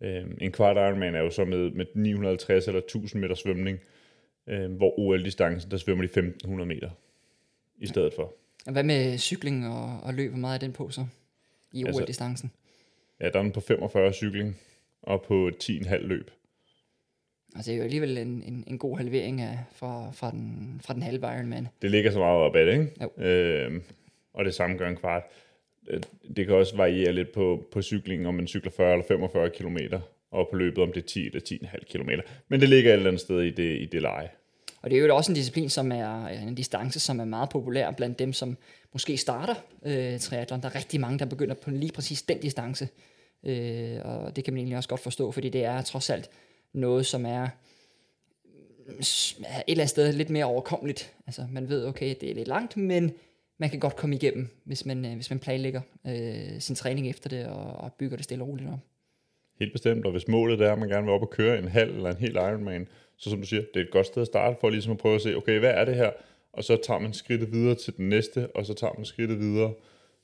Øhm, 0.00 0.38
en 0.40 0.52
kvart 0.52 0.76
Ironman 0.76 1.14
er 1.14 1.20
jo 1.20 1.30
så 1.30 1.44
med, 1.44 1.70
med 1.70 1.86
950 1.94 2.66
eller 2.66 2.80
1000 2.80 3.20
meter 3.20 3.34
svømning, 3.34 3.78
øhm, 4.46 4.74
hvor 4.74 4.98
OL-distancen, 4.98 5.70
der 5.70 5.76
svømmer 5.76 6.02
de 6.02 6.06
1500 6.06 6.68
meter 6.68 6.90
i 7.78 7.86
stedet 7.86 8.12
for. 8.14 8.34
Hvad 8.70 8.82
med 8.82 9.18
cykling 9.18 9.68
og, 9.68 10.00
og 10.02 10.14
løb? 10.14 10.30
Hvor 10.30 10.38
meget 10.38 10.54
er 10.54 10.66
den 10.66 10.72
på 10.72 10.90
så 10.90 11.06
i 11.72 11.84
Altså- 11.84 12.00
OL-distancen? 12.00 12.52
Ja, 13.20 13.30
der 13.30 13.38
er 13.38 13.42
den 13.42 13.52
på 13.52 13.60
45 13.60 14.12
cykling 14.12 14.56
og 15.02 15.22
på 15.22 15.50
10,5 15.62 15.96
løb. 15.96 16.30
Altså 17.56 17.70
det 17.70 17.74
er 17.74 17.78
jo 17.78 17.84
alligevel 17.84 18.18
en, 18.18 18.42
en, 18.46 18.64
en 18.66 18.78
god 18.78 18.96
halvering 18.96 19.40
af, 19.40 19.58
fra, 19.72 20.10
fra, 20.12 20.30
den, 20.30 20.80
fra 20.84 20.94
den 20.94 21.02
halve 21.02 21.26
Ironman. 21.36 21.68
Det 21.82 21.90
ligger 21.90 22.10
så 22.10 22.18
meget 22.18 22.38
op 22.38 22.56
ad 22.56 22.66
det, 22.66 22.72
ikke? 22.72 22.90
Jo. 23.02 23.22
Øhm, 23.24 23.82
og 24.34 24.44
det 24.44 24.54
samme 24.54 24.76
gør 24.76 24.88
en 24.88 24.96
kvart. 24.96 25.22
Øh, 25.88 26.00
Det 26.36 26.46
kan 26.46 26.54
også 26.54 26.76
variere 26.76 27.12
lidt 27.12 27.32
på, 27.32 27.66
på 27.72 27.82
cyklingen, 27.82 28.26
om 28.26 28.34
man 28.34 28.46
cykler 28.46 28.72
40 28.76 28.92
eller 28.92 29.04
45 29.08 29.50
km, 29.50 29.78
og 30.30 30.48
på 30.50 30.56
løbet 30.56 30.78
om 30.78 30.92
det 30.92 31.02
er 31.02 31.06
10 31.06 31.26
eller 31.26 31.40
10,5 31.40 31.92
km. 31.92 32.10
Men 32.48 32.60
det 32.60 32.68
ligger 32.68 32.90
et 32.90 32.96
eller 32.96 33.08
andet 33.10 33.20
sted 33.20 33.40
i 33.40 33.50
det, 33.50 33.80
i 33.80 33.86
det 33.86 34.02
leje. 34.02 34.28
Og 34.82 34.90
det 34.90 34.98
er 34.98 35.06
jo 35.06 35.16
også 35.16 35.32
en 35.32 35.36
disciplin, 35.36 35.68
som 35.68 35.92
er 35.92 36.26
en 36.26 36.54
distance, 36.54 37.00
som 37.00 37.20
er 37.20 37.24
meget 37.24 37.48
populær 37.48 37.90
blandt 37.90 38.18
dem, 38.18 38.32
som 38.32 38.56
måske 38.92 39.16
starter 39.16 39.54
øh, 39.86 40.18
triathlon. 40.18 40.60
Der 40.60 40.68
er 40.68 40.74
rigtig 40.74 41.00
mange, 41.00 41.18
der 41.18 41.24
begynder 41.24 41.54
på 41.54 41.70
lige 41.70 41.92
præcis 41.92 42.22
den 42.22 42.38
distance. 42.38 42.88
Øh, 43.44 43.96
og 44.04 44.36
det 44.36 44.44
kan 44.44 44.54
man 44.54 44.58
egentlig 44.58 44.76
også 44.76 44.88
godt 44.88 45.00
forstå, 45.00 45.30
fordi 45.32 45.48
det 45.48 45.64
er 45.64 45.82
trods 45.82 46.10
alt 46.10 46.30
noget, 46.72 47.06
som 47.06 47.20
mm, 47.20 47.26
er 47.26 47.48
et 48.88 49.64
eller 49.68 49.82
andet 49.82 49.90
sted 49.90 50.12
lidt 50.12 50.30
mere 50.30 50.44
overkommeligt. 50.44 51.14
Altså 51.26 51.46
man 51.50 51.68
ved, 51.68 51.86
okay, 51.86 52.14
det 52.20 52.30
er 52.30 52.34
lidt 52.34 52.48
langt, 52.48 52.76
men 52.76 53.12
man 53.58 53.70
kan 53.70 53.80
godt 53.80 53.96
komme 53.96 54.16
igennem, 54.16 54.48
hvis 54.64 54.86
man, 54.86 55.04
øh, 55.04 55.14
hvis 55.14 55.30
man 55.30 55.38
planlægger 55.38 55.80
øh, 56.06 56.60
sin 56.60 56.76
træning 56.76 57.10
efter 57.10 57.28
det, 57.28 57.46
og, 57.46 57.72
og 57.72 57.92
bygger 57.92 58.16
det 58.16 58.24
stille 58.24 58.44
og 58.44 58.48
roligt 58.48 58.68
op. 58.68 58.78
Helt 59.58 59.72
bestemt, 59.72 60.06
og 60.06 60.12
hvis 60.12 60.28
målet 60.28 60.60
er, 60.60 60.72
at 60.72 60.78
man 60.78 60.88
gerne 60.88 61.04
vil 61.04 61.14
op 61.14 61.22
og 61.22 61.30
køre 61.30 61.58
en 61.58 61.68
halv 61.68 61.96
eller 61.96 62.10
en 62.10 62.16
hel 62.16 62.34
Ironman, 62.34 62.88
så 63.16 63.30
som 63.30 63.40
du 63.40 63.46
siger, 63.46 63.62
det 63.74 63.80
er 63.80 63.84
et 63.84 63.90
godt 63.90 64.06
sted 64.06 64.22
at 64.22 64.26
starte 64.26 64.56
for 64.60 64.70
ligesom 64.70 64.92
at 64.92 64.98
prøve 64.98 65.14
at 65.14 65.22
se, 65.22 65.36
okay, 65.36 65.58
hvad 65.58 65.70
er 65.70 65.84
det 65.84 65.94
her? 65.94 66.10
Og 66.52 66.64
så 66.64 66.76
tager 66.86 67.00
man 67.00 67.12
skridtet 67.12 67.52
videre 67.52 67.74
til 67.74 67.96
den 67.96 68.08
næste, 68.08 68.56
og 68.56 68.66
så 68.66 68.74
tager 68.74 68.92
man 68.96 69.04
skridtet 69.04 69.38
videre 69.38 69.74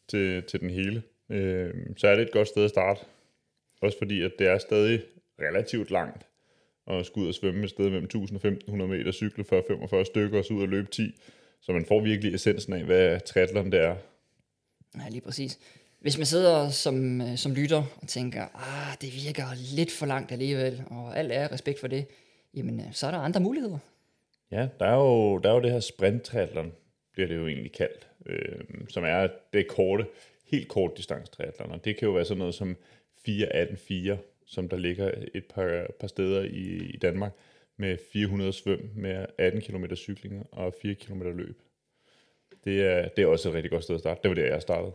til, 0.08 0.42
til 0.42 0.60
den 0.60 0.70
hele. 0.70 1.02
Øh, 1.30 1.74
så 1.96 2.08
er 2.08 2.14
det 2.14 2.22
et 2.22 2.32
godt 2.32 2.48
sted 2.48 2.64
at 2.64 2.70
starte. 2.70 3.00
Også 3.82 3.98
fordi, 3.98 4.22
at 4.22 4.32
det 4.38 4.46
er 4.46 4.58
stadig 4.58 5.02
relativt 5.40 5.90
langt 5.90 6.26
at 6.86 7.06
skulle 7.06 7.24
ud 7.24 7.28
og 7.28 7.34
svømme 7.34 7.64
et 7.64 7.70
sted 7.70 7.84
mellem 7.84 8.04
1000 8.04 8.36
og 8.36 8.48
1500 8.48 8.90
meter, 8.90 9.12
cykle 9.12 9.44
40-45 9.52 10.04
stykker, 10.04 10.38
og 10.38 10.44
så 10.44 10.54
ud 10.54 10.62
og 10.62 10.68
løbe 10.68 10.90
10. 10.90 11.20
Så 11.60 11.72
man 11.72 11.84
får 11.86 12.00
virkelig 12.00 12.34
essensen 12.34 12.72
af, 12.72 12.84
hvad 12.84 13.20
triathlon 13.20 13.72
det 13.72 13.80
er. 13.80 13.96
Ja, 14.98 15.08
lige 15.10 15.20
præcis. 15.20 15.58
Hvis 16.00 16.18
man 16.18 16.26
sidder 16.26 16.70
som, 16.70 17.20
øh, 17.20 17.36
som 17.36 17.54
lytter 17.54 17.84
og 18.02 18.08
tænker, 18.08 18.42
ah, 18.54 18.96
det 19.00 19.24
virker 19.26 19.44
lidt 19.76 19.90
for 19.90 20.06
langt 20.06 20.32
alligevel, 20.32 20.82
og 20.90 21.18
alt 21.18 21.32
er 21.32 21.52
respekt 21.52 21.80
for 21.80 21.86
det, 21.86 22.06
jamen 22.54 22.80
øh, 22.80 22.86
så 22.92 23.06
er 23.06 23.10
der 23.10 23.18
andre 23.18 23.40
muligheder. 23.40 23.78
Ja, 24.50 24.68
der 24.78 24.86
er 24.86 24.94
jo, 24.94 25.38
der 25.38 25.50
er 25.50 25.54
jo 25.54 25.60
det 25.60 25.72
her 25.72 25.80
sprint-triathlon, 25.80 26.72
bliver 27.12 27.28
det 27.28 27.36
jo 27.36 27.46
egentlig 27.46 27.72
kaldt, 27.72 28.08
øh, 28.26 28.60
som 28.88 29.04
er 29.04 29.28
det 29.52 29.68
korte, 29.68 30.06
helt 30.50 30.68
kort 30.68 30.96
distance 30.96 31.32
triathlon, 31.32 31.70
og 31.70 31.84
det 31.84 31.96
kan 31.96 32.06
jo 32.06 32.14
være 32.14 32.24
sådan 32.24 32.38
noget 32.38 32.54
som 32.54 32.76
4-18-4, 33.28 34.16
som 34.52 34.68
der 34.68 34.76
ligger 34.76 35.10
et 35.34 35.44
par, 35.44 35.86
par 36.00 36.06
steder 36.06 36.42
i, 36.42 36.90
i 36.94 36.96
Danmark, 36.96 37.32
med 37.76 37.96
400 38.12 38.52
svøm, 38.52 38.80
med 38.94 39.26
18 39.38 39.60
km 39.60 39.84
cykling 39.94 40.46
og 40.52 40.74
4 40.82 40.94
km 40.94 41.22
løb. 41.22 41.62
Det 42.64 42.82
er, 42.82 43.08
det 43.08 43.22
er 43.22 43.26
også 43.26 43.48
et 43.48 43.54
rigtig 43.54 43.70
godt 43.70 43.84
sted 43.84 43.94
at 43.94 44.00
starte. 44.00 44.20
Det 44.22 44.28
var 44.28 44.34
der, 44.34 44.46
jeg 44.46 44.62
startede. 44.62 44.92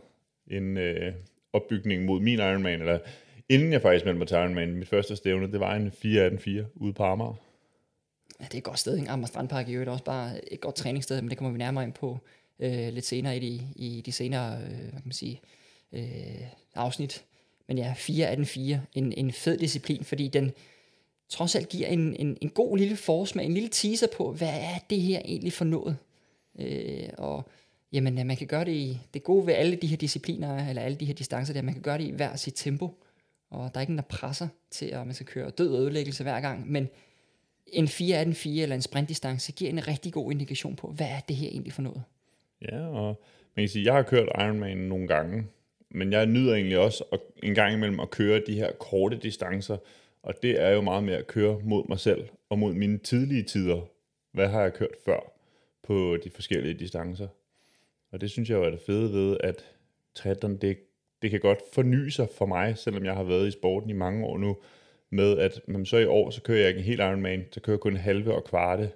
En 0.47 0.77
øh, 0.77 1.13
opbygning 1.53 2.05
mod 2.05 2.19
min 2.19 2.39
Ironman, 2.39 2.79
eller 2.79 2.99
inden 3.49 3.73
jeg 3.73 3.81
faktisk 3.81 4.05
meldte 4.05 4.17
mig 4.17 4.27
til 4.27 4.35
Ironman, 4.35 4.75
mit 4.75 4.87
første 4.87 5.15
stævne, 5.15 5.51
det 5.51 5.59
var 5.59 5.75
en 5.75 5.87
4-18-4 5.87 6.65
ude 6.75 6.93
på 6.93 7.03
Amager. 7.03 7.33
Ja, 8.39 8.45
det 8.45 8.53
er 8.53 8.57
et 8.57 8.63
godt 8.63 8.79
sted, 8.79 8.97
ikke? 8.97 9.09
Amager 9.09 9.27
Strandpark 9.27 9.69
i 9.69 9.73
øvrigt 9.73 9.87
er 9.87 9.93
også 9.93 10.05
bare 10.05 10.53
et 10.53 10.61
godt 10.61 10.75
træningssted, 10.75 11.21
men 11.21 11.29
det 11.29 11.37
kommer 11.37 11.51
vi 11.51 11.57
nærmere 11.57 11.83
ind 11.83 11.93
på 11.93 12.19
øh, 12.59 12.93
lidt 12.93 13.05
senere 13.05 13.37
i 13.37 13.39
de, 13.39 13.67
i 13.75 14.01
de 14.05 14.11
senere 14.11 14.61
øh, 14.61 14.69
hvad 14.69 14.91
kan 14.91 15.01
man 15.05 15.11
sige, 15.11 15.41
øh, 15.93 16.47
afsnit. 16.75 17.25
Men 17.67 17.77
ja, 17.77 17.93
4 17.97 18.27
18 18.27 18.45
4 18.45 18.81
en, 18.93 19.13
en 19.13 19.31
fed 19.31 19.57
disciplin, 19.57 20.03
fordi 20.03 20.27
den 20.27 20.51
trods 21.29 21.55
alt 21.55 21.69
giver 21.69 21.87
en, 21.87 22.15
en, 22.15 22.37
en 22.41 22.49
god 22.49 22.77
lille 22.77 22.95
forsmag, 22.95 23.45
en 23.45 23.53
lille 23.53 23.69
teaser 23.69 24.07
på, 24.17 24.31
hvad 24.31 24.53
er 24.53 24.79
det 24.89 25.01
her 25.01 25.21
egentlig 25.25 25.53
for 25.53 25.65
noget? 25.65 25.97
Øh, 26.59 27.09
og 27.17 27.49
jamen, 27.91 28.19
øh, 28.19 28.25
man 28.25 28.37
kan 28.37 28.47
gøre 28.47 28.65
det 28.65 28.71
i, 28.71 28.99
det 29.13 29.23
gode 29.23 29.47
ved 29.47 29.53
alle 29.53 29.75
de 29.75 29.87
her 29.87 29.97
discipliner, 29.97 30.69
eller 30.69 30.81
alle 30.81 30.97
de 30.97 31.05
her 31.05 31.13
distancer 31.13 31.53
der, 31.53 31.61
man 31.61 31.73
kan 31.73 31.83
gøre 31.83 31.97
det 31.97 32.03
i 32.03 32.11
hver 32.11 32.35
sit 32.35 32.53
tempo, 32.55 33.03
og 33.49 33.73
der 33.73 33.79
er 33.79 33.81
ikke 33.81 33.93
nogen, 33.93 34.09
der 34.09 34.17
presser 34.17 34.47
til, 34.71 34.85
at 34.85 35.05
man 35.05 35.15
skal 35.15 35.25
køre 35.25 35.49
død 35.49 35.73
og 35.73 35.81
ødelæggelse 35.81 36.23
hver 36.23 36.41
gang, 36.41 36.71
men 36.71 36.89
en 37.67 37.87
4 37.87 38.17
18 38.17 38.35
4 38.35 38.63
eller 38.63 38.75
en 38.75 38.81
sprintdistance 38.81 39.51
giver 39.51 39.71
en 39.71 39.87
rigtig 39.87 40.13
god 40.13 40.31
indikation 40.31 40.75
på, 40.75 40.87
hvad 40.87 41.07
er 41.07 41.19
det 41.19 41.35
her 41.35 41.47
egentlig 41.47 41.73
for 41.73 41.81
noget? 41.81 42.03
Ja, 42.61 42.87
og 42.87 43.21
man 43.55 43.63
kan 43.63 43.69
sige, 43.69 43.85
jeg 43.85 43.93
har 43.93 44.03
kørt 44.03 44.27
Ironman 44.39 44.77
nogle 44.77 45.07
gange, 45.07 45.45
men 45.91 46.11
jeg 46.11 46.25
nyder 46.25 46.53
egentlig 46.53 46.77
også 46.77 47.03
at, 47.11 47.19
en 47.43 47.55
gang 47.55 47.73
imellem 47.73 47.99
at 47.99 48.09
køre 48.09 48.41
de 48.47 48.55
her 48.55 48.71
korte 48.71 49.17
distancer, 49.17 49.77
og 50.23 50.33
det 50.43 50.61
er 50.61 50.69
jo 50.69 50.81
meget 50.81 51.03
mere 51.03 51.17
at 51.17 51.27
køre 51.27 51.59
mod 51.63 51.83
mig 51.89 51.99
selv 51.99 52.27
og 52.49 52.59
mod 52.59 52.73
mine 52.73 52.97
tidlige 52.97 53.43
tider. 53.43 53.81
Hvad 54.33 54.47
har 54.47 54.61
jeg 54.61 54.73
kørt 54.73 54.95
før 55.05 55.19
på 55.83 56.17
de 56.23 56.29
forskellige 56.29 56.73
distancer? 56.73 57.27
Og 58.11 58.21
det 58.21 58.31
synes 58.31 58.49
jeg 58.49 58.55
jo 58.55 58.63
er 58.63 58.69
det 58.69 58.79
fede 58.79 59.13
ved, 59.13 59.37
at 59.39 59.65
triathlon, 60.15 60.57
det, 60.57 60.77
det 61.21 61.31
kan 61.31 61.39
godt 61.39 61.59
forny 61.73 62.09
sig 62.09 62.27
for 62.37 62.45
mig, 62.45 62.77
selvom 62.77 63.05
jeg 63.05 63.13
har 63.15 63.23
været 63.23 63.47
i 63.47 63.51
sporten 63.51 63.89
i 63.89 63.93
mange 63.93 64.25
år 64.25 64.37
nu. 64.37 64.57
med, 65.09 65.37
at 65.37 65.61
jamen, 65.67 65.85
så 65.85 65.97
i 65.97 66.05
år, 66.05 66.29
så 66.29 66.41
kører 66.41 66.59
jeg 66.59 66.67
ikke 66.67 66.77
en 66.77 66.85
helt 66.85 66.99
Ironman, 66.99 67.45
så 67.51 67.59
kører 67.59 67.73
jeg 67.75 67.79
kun 67.79 67.95
halve 67.95 68.35
og 68.35 68.43
kvarte, 68.43 68.91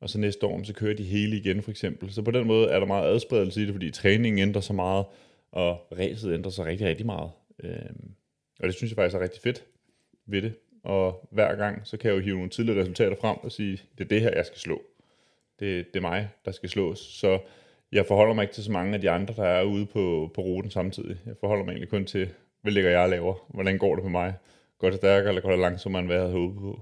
og 0.00 0.10
så 0.10 0.18
næste 0.18 0.46
år, 0.46 0.62
så 0.62 0.74
kører 0.74 0.94
de 0.94 1.02
hele 1.02 1.36
igen 1.36 1.62
for 1.62 1.70
eksempel. 1.70 2.12
Så 2.12 2.22
på 2.22 2.30
den 2.30 2.46
måde 2.46 2.68
er 2.68 2.78
der 2.78 2.86
meget 2.86 3.14
adspredelse 3.14 3.62
i 3.62 3.64
det, 3.64 3.72
fordi 3.72 3.90
træningen 3.90 4.42
ændrer 4.42 4.60
sig 4.60 4.74
meget, 4.74 5.04
og 5.52 5.78
racet 5.98 6.34
ændrer 6.34 6.50
sig 6.50 6.66
rigtig, 6.66 6.86
rigtig 6.86 7.06
meget. 7.06 7.30
Øh, 7.64 7.90
og 8.60 8.66
det 8.66 8.74
synes 8.74 8.90
jeg 8.90 8.96
faktisk 8.96 9.16
er 9.16 9.20
rigtig 9.20 9.42
fedt 9.42 9.64
ved 10.26 10.42
det. 10.42 10.54
Og 10.84 11.28
hver 11.30 11.54
gang, 11.54 11.86
så 11.86 11.96
kan 11.96 12.10
jeg 12.10 12.16
jo 12.16 12.22
hive 12.22 12.36
nogle 12.36 12.50
tidligere 12.50 12.80
resultater 12.80 13.16
frem 13.20 13.36
og 13.42 13.52
sige, 13.52 13.82
det 13.98 14.04
er 14.04 14.08
det 14.08 14.20
her, 14.20 14.30
jeg 14.34 14.46
skal 14.46 14.58
slå. 14.58 14.82
Det, 15.60 15.86
det 15.86 15.96
er 15.96 16.00
mig, 16.00 16.28
der 16.44 16.52
skal 16.52 16.68
slås. 16.68 16.98
Så 16.98 17.38
jeg 17.92 18.06
forholder 18.06 18.34
mig 18.34 18.42
ikke 18.42 18.54
til 18.54 18.64
så 18.64 18.72
mange 18.72 18.94
af 18.94 19.00
de 19.00 19.10
andre, 19.10 19.34
der 19.34 19.44
er 19.44 19.62
ude 19.64 19.86
på, 19.86 20.30
på 20.34 20.40
ruten 20.40 20.70
samtidig. 20.70 21.16
Jeg 21.26 21.34
forholder 21.40 21.64
mig 21.64 21.72
egentlig 21.72 21.90
kun 21.90 22.04
til, 22.04 22.28
hvad 22.62 22.72
ligger 22.72 22.90
jeg 22.90 23.08
laver? 23.08 23.34
Hvordan 23.48 23.78
går 23.78 23.94
det 23.94 24.02
på 24.02 24.08
mig? 24.08 24.34
Går 24.78 24.90
det 24.90 24.96
stærkere, 24.96 25.28
eller 25.28 25.42
går 25.42 25.50
det 25.50 25.58
langsommere, 25.58 26.00
end 26.00 26.08
hvad 26.08 26.16
jeg 26.16 26.24
havde 26.24 26.40
håbet 26.40 26.58
på? 26.58 26.80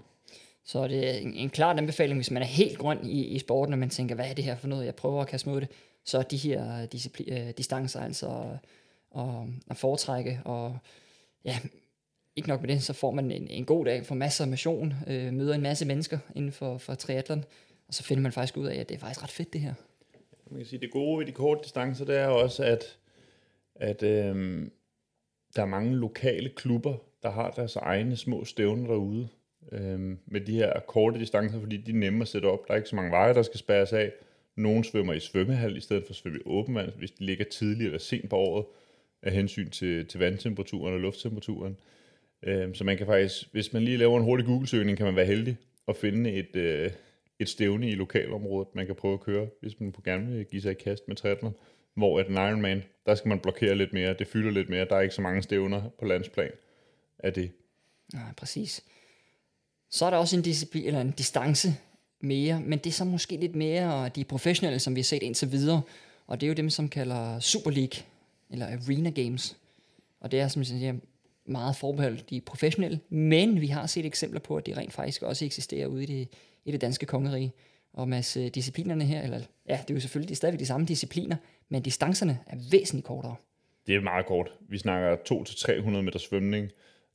Så 0.65 0.79
er 0.79 0.89
det 0.89 1.23
en, 1.23 1.35
en 1.35 1.51
klar 1.51 1.75
anbefaling, 1.75 2.19
hvis 2.19 2.31
man 2.31 2.43
er 2.43 2.47
helt 2.47 2.79
grøn 2.79 3.07
i, 3.07 3.25
i 3.25 3.39
sporten, 3.39 3.73
og 3.73 3.79
man 3.79 3.91
tænker, 3.91 4.15
hvad 4.15 4.31
er 4.31 4.35
det 4.35 4.45
her 4.45 4.57
for 4.57 4.69
noget, 4.69 4.87
jeg 4.87 4.95
prøver 4.95 5.21
at 5.21 5.29
kaste 5.29 5.49
mod 5.49 5.61
det, 5.61 5.71
så 6.07 6.19
er 6.19 6.23
de 6.23 6.37
her 6.37 6.87
discipli- 6.95 7.33
øh, 7.33 7.51
distancer 7.51 8.01
altså 8.01 8.59
at, 9.17 9.25
at 9.71 9.77
foretrække, 9.77 10.41
og 10.45 10.79
ja, 11.45 11.59
ikke 12.37 12.49
nok 12.49 12.61
med 12.61 12.69
det, 12.69 12.83
så 12.83 12.93
får 12.93 13.11
man 13.11 13.31
en, 13.31 13.49
en 13.49 13.65
god 13.65 13.85
dag, 13.85 14.07
får 14.07 14.15
masser 14.15 14.45
af 14.45 14.51
motion, 14.51 14.95
øh, 15.07 15.33
møder 15.33 15.55
en 15.55 15.63
masse 15.63 15.87
mennesker 15.87 16.19
inden 16.35 16.53
for, 16.53 16.79
for 16.79 16.95
triathlon, 16.95 17.45
og 17.89 17.95
så 17.95 18.03
finder 18.03 18.23
man 18.23 18.33
faktisk 18.33 18.57
ud 18.57 18.67
af, 18.67 18.81
at 18.81 18.89
det 18.89 18.95
er 18.95 18.99
faktisk 18.99 19.23
ret 19.23 19.31
fedt 19.31 19.53
det 19.53 19.61
her. 19.61 19.75
Man 20.51 20.59
kan 20.59 20.67
sige, 20.67 20.81
det 20.81 20.91
gode 20.91 21.19
ved 21.19 21.27
de 21.27 21.33
korte 21.33 21.61
distancer, 21.63 22.05
det 22.05 22.17
er 22.17 22.27
også, 22.27 22.65
at, 22.65 22.99
at 23.75 24.03
øh, 24.03 24.67
der 25.57 25.63
er 25.63 25.67
mange 25.67 25.97
lokale 25.97 26.49
klubber, 26.49 26.95
der 27.23 27.31
har 27.31 27.51
deres 27.51 27.77
egne 27.77 28.17
små 28.17 28.45
stævner 28.45 28.87
derude 28.87 29.29
øh, 29.73 30.17
med 30.27 30.41
de 30.41 30.53
her 30.53 30.81
korte 30.81 31.21
distancer, 31.21 31.61
fordi 31.61 31.77
de 31.77 31.91
er 31.91 31.95
nemme 31.95 32.23
at 32.23 32.29
sætte 32.29 32.47
op. 32.47 32.69
Der 32.69 32.73
er 32.73 32.77
ikke 32.77 32.89
så 32.89 32.97
mange 32.97 33.11
veje, 33.11 33.35
der 33.35 33.43
skal 33.43 33.59
spærres 33.59 33.93
af. 33.93 34.13
Nogle 34.57 34.85
svømmer 34.85 35.13
i 35.13 35.21
svømmehal 35.21 35.77
i 35.77 35.81
stedet 35.81 36.05
for 36.05 36.11
at 36.11 36.17
svømme 36.17 36.39
i 36.39 36.43
åben 36.47 36.75
vand, 36.75 36.93
hvis 36.93 37.11
de 37.11 37.25
ligger 37.25 37.45
tidligt 37.45 37.87
eller 37.87 37.99
sent 37.99 38.31
på 38.31 38.37
året 38.37 38.67
af 39.23 39.33
hensyn 39.33 39.71
til, 39.71 40.07
til 40.07 40.21
vandtemperaturen 40.21 40.95
og 40.95 41.01
lufttemperaturen. 41.01 41.77
Øhm, 42.43 42.75
så 42.75 42.85
man 42.85 42.97
kan 42.97 43.07
faktisk, 43.07 43.53
hvis 43.53 43.73
man 43.73 43.83
lige 43.83 43.97
laver 43.97 44.19
en 44.19 44.25
hurtig 44.25 44.47
Google-søgning, 44.47 44.97
kan 44.97 45.07
man 45.07 45.17
være 45.17 45.27
heldig 45.27 45.57
at 45.89 45.97
finde 45.97 46.33
et, 46.33 46.57
øh, 46.57 46.91
et 47.39 47.49
stævne 47.49 47.91
i 47.91 47.95
lokalområdet, 47.95 48.75
man 48.75 48.87
kan 48.87 48.95
prøve 48.95 49.15
at 49.15 49.21
køre, 49.21 49.49
hvis 49.61 49.81
man 49.81 49.95
gerne 50.05 50.33
vil 50.33 50.45
give 50.45 50.63
sig 50.63 50.71
et 50.71 50.79
kast 50.79 51.09
med 51.09 51.17
triathlon. 51.17 51.55
Hvor 51.95 52.21
et 52.21 52.27
Ironman, 52.31 52.83
der 53.07 53.15
skal 53.15 53.29
man 53.29 53.41
blokere 53.41 53.75
lidt 53.75 53.93
mere, 53.93 54.15
det 54.15 54.27
fylder 54.27 54.51
lidt 54.51 54.69
mere, 54.69 54.85
der 54.85 54.97
er 54.97 55.01
ikke 55.01 55.15
så 55.15 55.23
mange 55.23 55.43
stævner 55.43 55.91
på 55.99 56.05
landsplan 56.05 56.51
af 57.19 57.33
det. 57.33 57.53
Nej, 58.15 58.33
præcis. 58.37 58.85
Så 59.91 60.07
er 60.07 60.11
der 60.11 60.17
også 60.17 60.37
en, 60.37 60.43
disciplin, 60.43 60.87
eller 60.87 61.01
en 61.01 61.11
distance 61.11 61.69
mere, 62.21 62.61
men 62.61 62.79
det 62.79 62.87
er 62.87 62.95
så 62.95 63.05
måske 63.05 63.37
lidt 63.37 63.57
mere 63.57 64.09
de 64.09 64.25
professionelle, 64.25 64.79
som 64.79 64.95
vi 64.95 65.01
har 65.01 65.05
set 65.05 65.23
indtil 65.23 65.53
videre, 65.53 65.83
og 66.27 66.41
det 66.41 66.47
er 66.47 66.49
jo 66.49 66.55
dem, 66.55 66.71
som 66.71 66.89
kalder 66.89 67.41
Super 67.41 67.71
League, 67.71 68.03
eller 68.51 68.67
Arena 68.67 69.11
Games. 69.11 69.57
Og 70.21 70.33
det 70.33 70.41
er, 70.41 70.49
som 70.49 70.61
jeg 70.61 70.67
siger, 70.67 70.95
meget 71.47 71.77
forbeholdt 71.77 72.31
de 72.31 72.41
professionelle, 72.41 73.01
men 73.09 73.61
vi 73.61 73.67
har 73.67 73.87
set 73.87 74.07
eksempler 74.07 74.41
på, 74.41 74.57
at 74.57 74.67
det 74.67 74.77
rent 74.77 74.93
faktisk 74.93 75.23
også 75.23 75.45
eksisterer 75.45 75.87
ude 75.87 76.03
i 76.03 76.07
det, 76.07 76.29
i 76.65 76.73
det 76.73 76.81
danske 76.81 77.07
kongerige. 77.07 77.53
Og 77.93 78.09
masse 78.09 78.41
øh, 78.41 78.47
disciplinerne 78.47 79.05
her, 79.05 79.23
eller 79.23 79.41
ja, 79.69 79.79
det 79.83 79.91
er 79.91 79.95
jo 79.95 80.01
selvfølgelig 80.01 80.29
de 80.29 80.33
er 80.33 80.37
stadigvæk 80.37 80.61
de 80.61 80.67
samme 80.67 80.87
discipliner, 80.87 81.37
men 81.69 81.83
distancerne 81.83 82.39
er 82.47 82.57
væsentligt 82.71 83.07
kortere. 83.07 83.37
Det 83.87 83.95
er 83.95 84.01
meget 84.01 84.27
kort. 84.27 84.53
Vi 84.69 84.79
snakker 84.79 85.17
2-300 85.17 85.91
meter 85.91 86.19
svømning, 86.19 86.71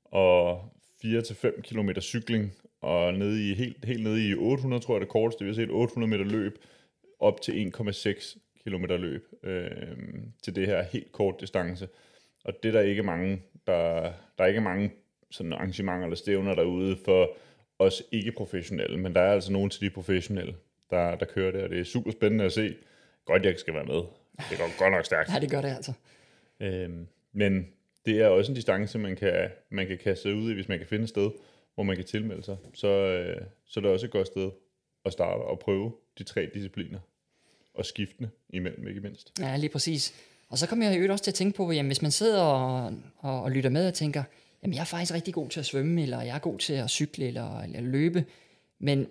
og 0.06 0.60
4-5 1.06 1.62
km 1.62 1.90
cykling, 2.02 2.52
og 2.82 3.14
nede 3.14 3.50
i, 3.50 3.54
helt, 3.54 3.86
helt 3.86 4.04
nede 4.04 4.30
i 4.30 4.36
800, 4.36 4.84
tror 4.84 4.96
jeg 4.96 5.02
det 5.02 5.10
korteste, 5.10 5.40
det 5.40 5.48
vil 5.48 5.56
sige 5.56 5.72
800 5.72 6.10
meter 6.10 6.24
løb, 6.24 6.58
op 7.20 7.42
til 7.42 7.72
1,6 7.78 8.38
km 8.64 8.86
løb 8.86 9.28
øh, 9.44 9.72
til 10.44 10.56
det 10.56 10.68
her 10.68 10.84
helt 10.84 11.12
kort 11.12 11.42
distance. 11.42 11.88
Og 12.46 12.54
det 12.64 12.70
er 12.70 12.74
der 12.74 12.82
ikke 12.82 13.04
mange, 13.04 13.42
der, 13.68 14.02
der 14.38 14.44
er 14.44 14.48
ikke 14.48 14.62
mange 14.62 14.92
sådan 15.32 15.54
arrangementer 15.54 16.04
eller 16.04 16.16
stævner 16.16 16.56
derude 16.56 16.98
for 17.06 17.30
os 17.80 18.04
ikke-professionelle, 18.12 18.98
men 18.98 19.16
der 19.16 19.22
er 19.22 19.34
altså 19.34 19.52
nogen 19.52 19.70
til 19.70 19.82
de 19.82 19.90
professionelle, 19.90 20.56
der, 20.90 21.16
der 21.16 21.26
kører 21.26 21.52
det, 21.52 21.64
og 21.64 21.70
det 21.70 21.80
er 21.80 21.84
super 21.84 22.12
spændende 22.12 22.46
at 22.46 22.52
se. 22.54 22.76
Godt, 23.26 23.44
jeg 23.44 23.50
ikke 23.50 23.62
skal 23.62 23.74
være 23.74 23.86
med. 23.86 24.02
Det 24.50 24.58
går 24.58 24.80
godt 24.80 24.92
nok 24.92 25.06
stærkt. 25.06 25.30
Ja, 25.34 25.40
det 25.40 25.52
gør 25.52 25.62
det 25.62 25.68
altså. 25.68 25.94
Øhm, 26.60 27.08
men 27.34 27.68
det 28.06 28.22
er 28.22 28.28
også 28.28 28.52
en 28.52 28.56
distance, 28.56 29.00
man 29.00 29.16
kan, 29.16 29.50
man 29.70 29.88
kan 29.88 29.98
kaste 29.98 30.36
ud 30.36 30.52
i, 30.52 30.54
hvis 30.54 30.70
man 30.70 30.78
kan 30.78 30.88
finde 30.88 31.04
et 31.04 31.10
sted, 31.10 31.32
hvor 31.76 31.84
man 31.84 31.96
kan 31.96 32.06
tilmelde 32.06 32.44
sig. 32.44 32.58
Så, 32.74 32.88
øh, 32.88 33.42
så 33.66 33.80
er 33.80 33.82
det 33.82 33.92
også 33.92 34.06
et 34.06 34.12
godt 34.12 34.28
sted 34.28 34.52
at 35.06 35.14
starte 35.14 35.42
og 35.42 35.60
prøve 35.60 35.94
de 36.18 36.24
tre 36.24 36.50
discipliner. 36.54 37.00
Og 37.74 37.86
skiftende 37.86 38.30
imellem, 38.50 38.88
ikke 38.88 39.02
mindst. 39.02 39.34
Ja, 39.40 39.58
lige 39.58 39.70
præcis. 39.70 40.14
Og 40.50 40.58
så 40.58 40.68
kommer 40.68 40.90
jeg 40.90 41.08
jo 41.08 41.12
også 41.12 41.24
til 41.24 41.32
at 41.32 41.36
tænke 41.36 41.58
på, 41.58 41.72
jamen, 41.72 41.90
hvis 41.90 42.02
man 42.02 42.12
sidder 42.12 42.42
og, 42.42 42.94
og, 43.18 43.42
og 43.42 43.52
lytter 43.52 43.70
med 43.70 43.88
og 43.88 43.94
tænker, 43.94 44.24
jamen 44.64 44.74
jeg 44.74 44.82
er 44.82 44.86
faktisk 44.86 45.14
rigtig 45.14 45.34
god 45.34 45.50
til 45.50 45.60
at 45.60 45.66
svømme, 45.66 46.02
eller 46.02 46.22
jeg 46.22 46.36
er 46.36 46.40
god 46.40 46.60
til 46.60 46.74
at 46.74 46.90
cykle 46.90 47.28
eller, 47.28 47.60
eller 47.60 47.82
løbe, 47.82 48.26
men 48.80 49.08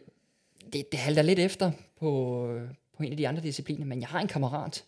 det, 0.72 0.92
det 0.92 1.00
halter 1.00 1.22
lidt 1.22 1.38
efter 1.38 1.72
på, 2.00 2.60
på 2.96 3.02
en 3.02 3.10
af 3.10 3.16
de 3.16 3.28
andre 3.28 3.42
discipliner, 3.42 3.86
men 3.86 4.00
jeg 4.00 4.08
har 4.08 4.20
en 4.20 4.28
kammerat, 4.28 4.84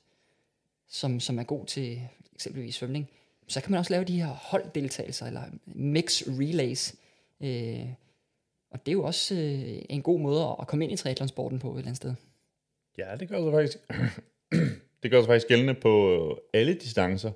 som, 0.89 1.21
som 1.21 1.39
er 1.39 1.43
god 1.43 1.67
til 1.67 2.01
eksempelvis 2.35 2.75
svømning, 2.75 3.09
så 3.49 3.61
kan 3.61 3.71
man 3.71 3.79
også 3.79 3.93
lave 3.93 4.05
de 4.05 4.23
her 4.23 4.29
holddeltagelser, 4.29 5.27
eller 5.27 5.43
mix 5.67 6.23
relays, 6.27 6.95
øh, 7.43 7.87
og 8.71 8.87
det 8.87 8.89
er 8.89 8.93
jo 8.93 9.05
også 9.05 9.35
øh, 9.35 9.83
en 9.89 10.03
god 10.03 10.21
måde 10.21 10.57
at 10.61 10.67
komme 10.67 10.85
ind 10.85 10.93
i 10.93 10.97
triathlonsporten 10.97 11.59
på 11.59 11.69
et 11.69 11.79
eller 11.79 11.87
andet 11.87 11.97
sted. 11.97 12.15
Ja, 12.99 13.17
det 13.21 13.29
gør 13.29 13.43
sig 13.43 13.53
faktisk, 13.53 13.79
det 15.03 15.11
gør 15.11 15.21
sig 15.21 15.27
faktisk 15.27 15.49
gældende 15.49 15.75
på 15.75 16.13
øh, 16.13 16.61
alle 16.61 16.75
distancer, 16.75 17.33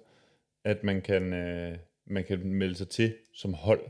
at 0.64 0.84
man 0.84 1.02
kan, 1.02 1.32
øh, 1.32 1.78
man 2.06 2.24
kan 2.24 2.46
melde 2.46 2.74
sig 2.74 2.88
til 2.88 3.14
som 3.32 3.54
hold. 3.54 3.80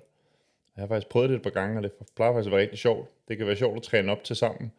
Jeg 0.77 0.83
har 0.83 0.89
faktisk 0.89 1.09
prøvet 1.09 1.31
det 1.31 1.37
et 1.37 1.43
par 1.43 1.51
gange, 1.51 1.79
og 1.79 1.83
det 1.83 1.93
plejer 2.17 2.33
faktisk 2.33 2.47
at 2.47 2.53
være 2.53 2.61
rigtig 2.61 2.79
sjovt. 2.79 3.09
Det 3.29 3.37
kan 3.37 3.47
være 3.47 3.57
sjovt 3.57 3.77
at 3.77 3.83
træne 3.83 4.13
op 4.13 4.25
til 4.25 4.37
sammen. 4.37 4.73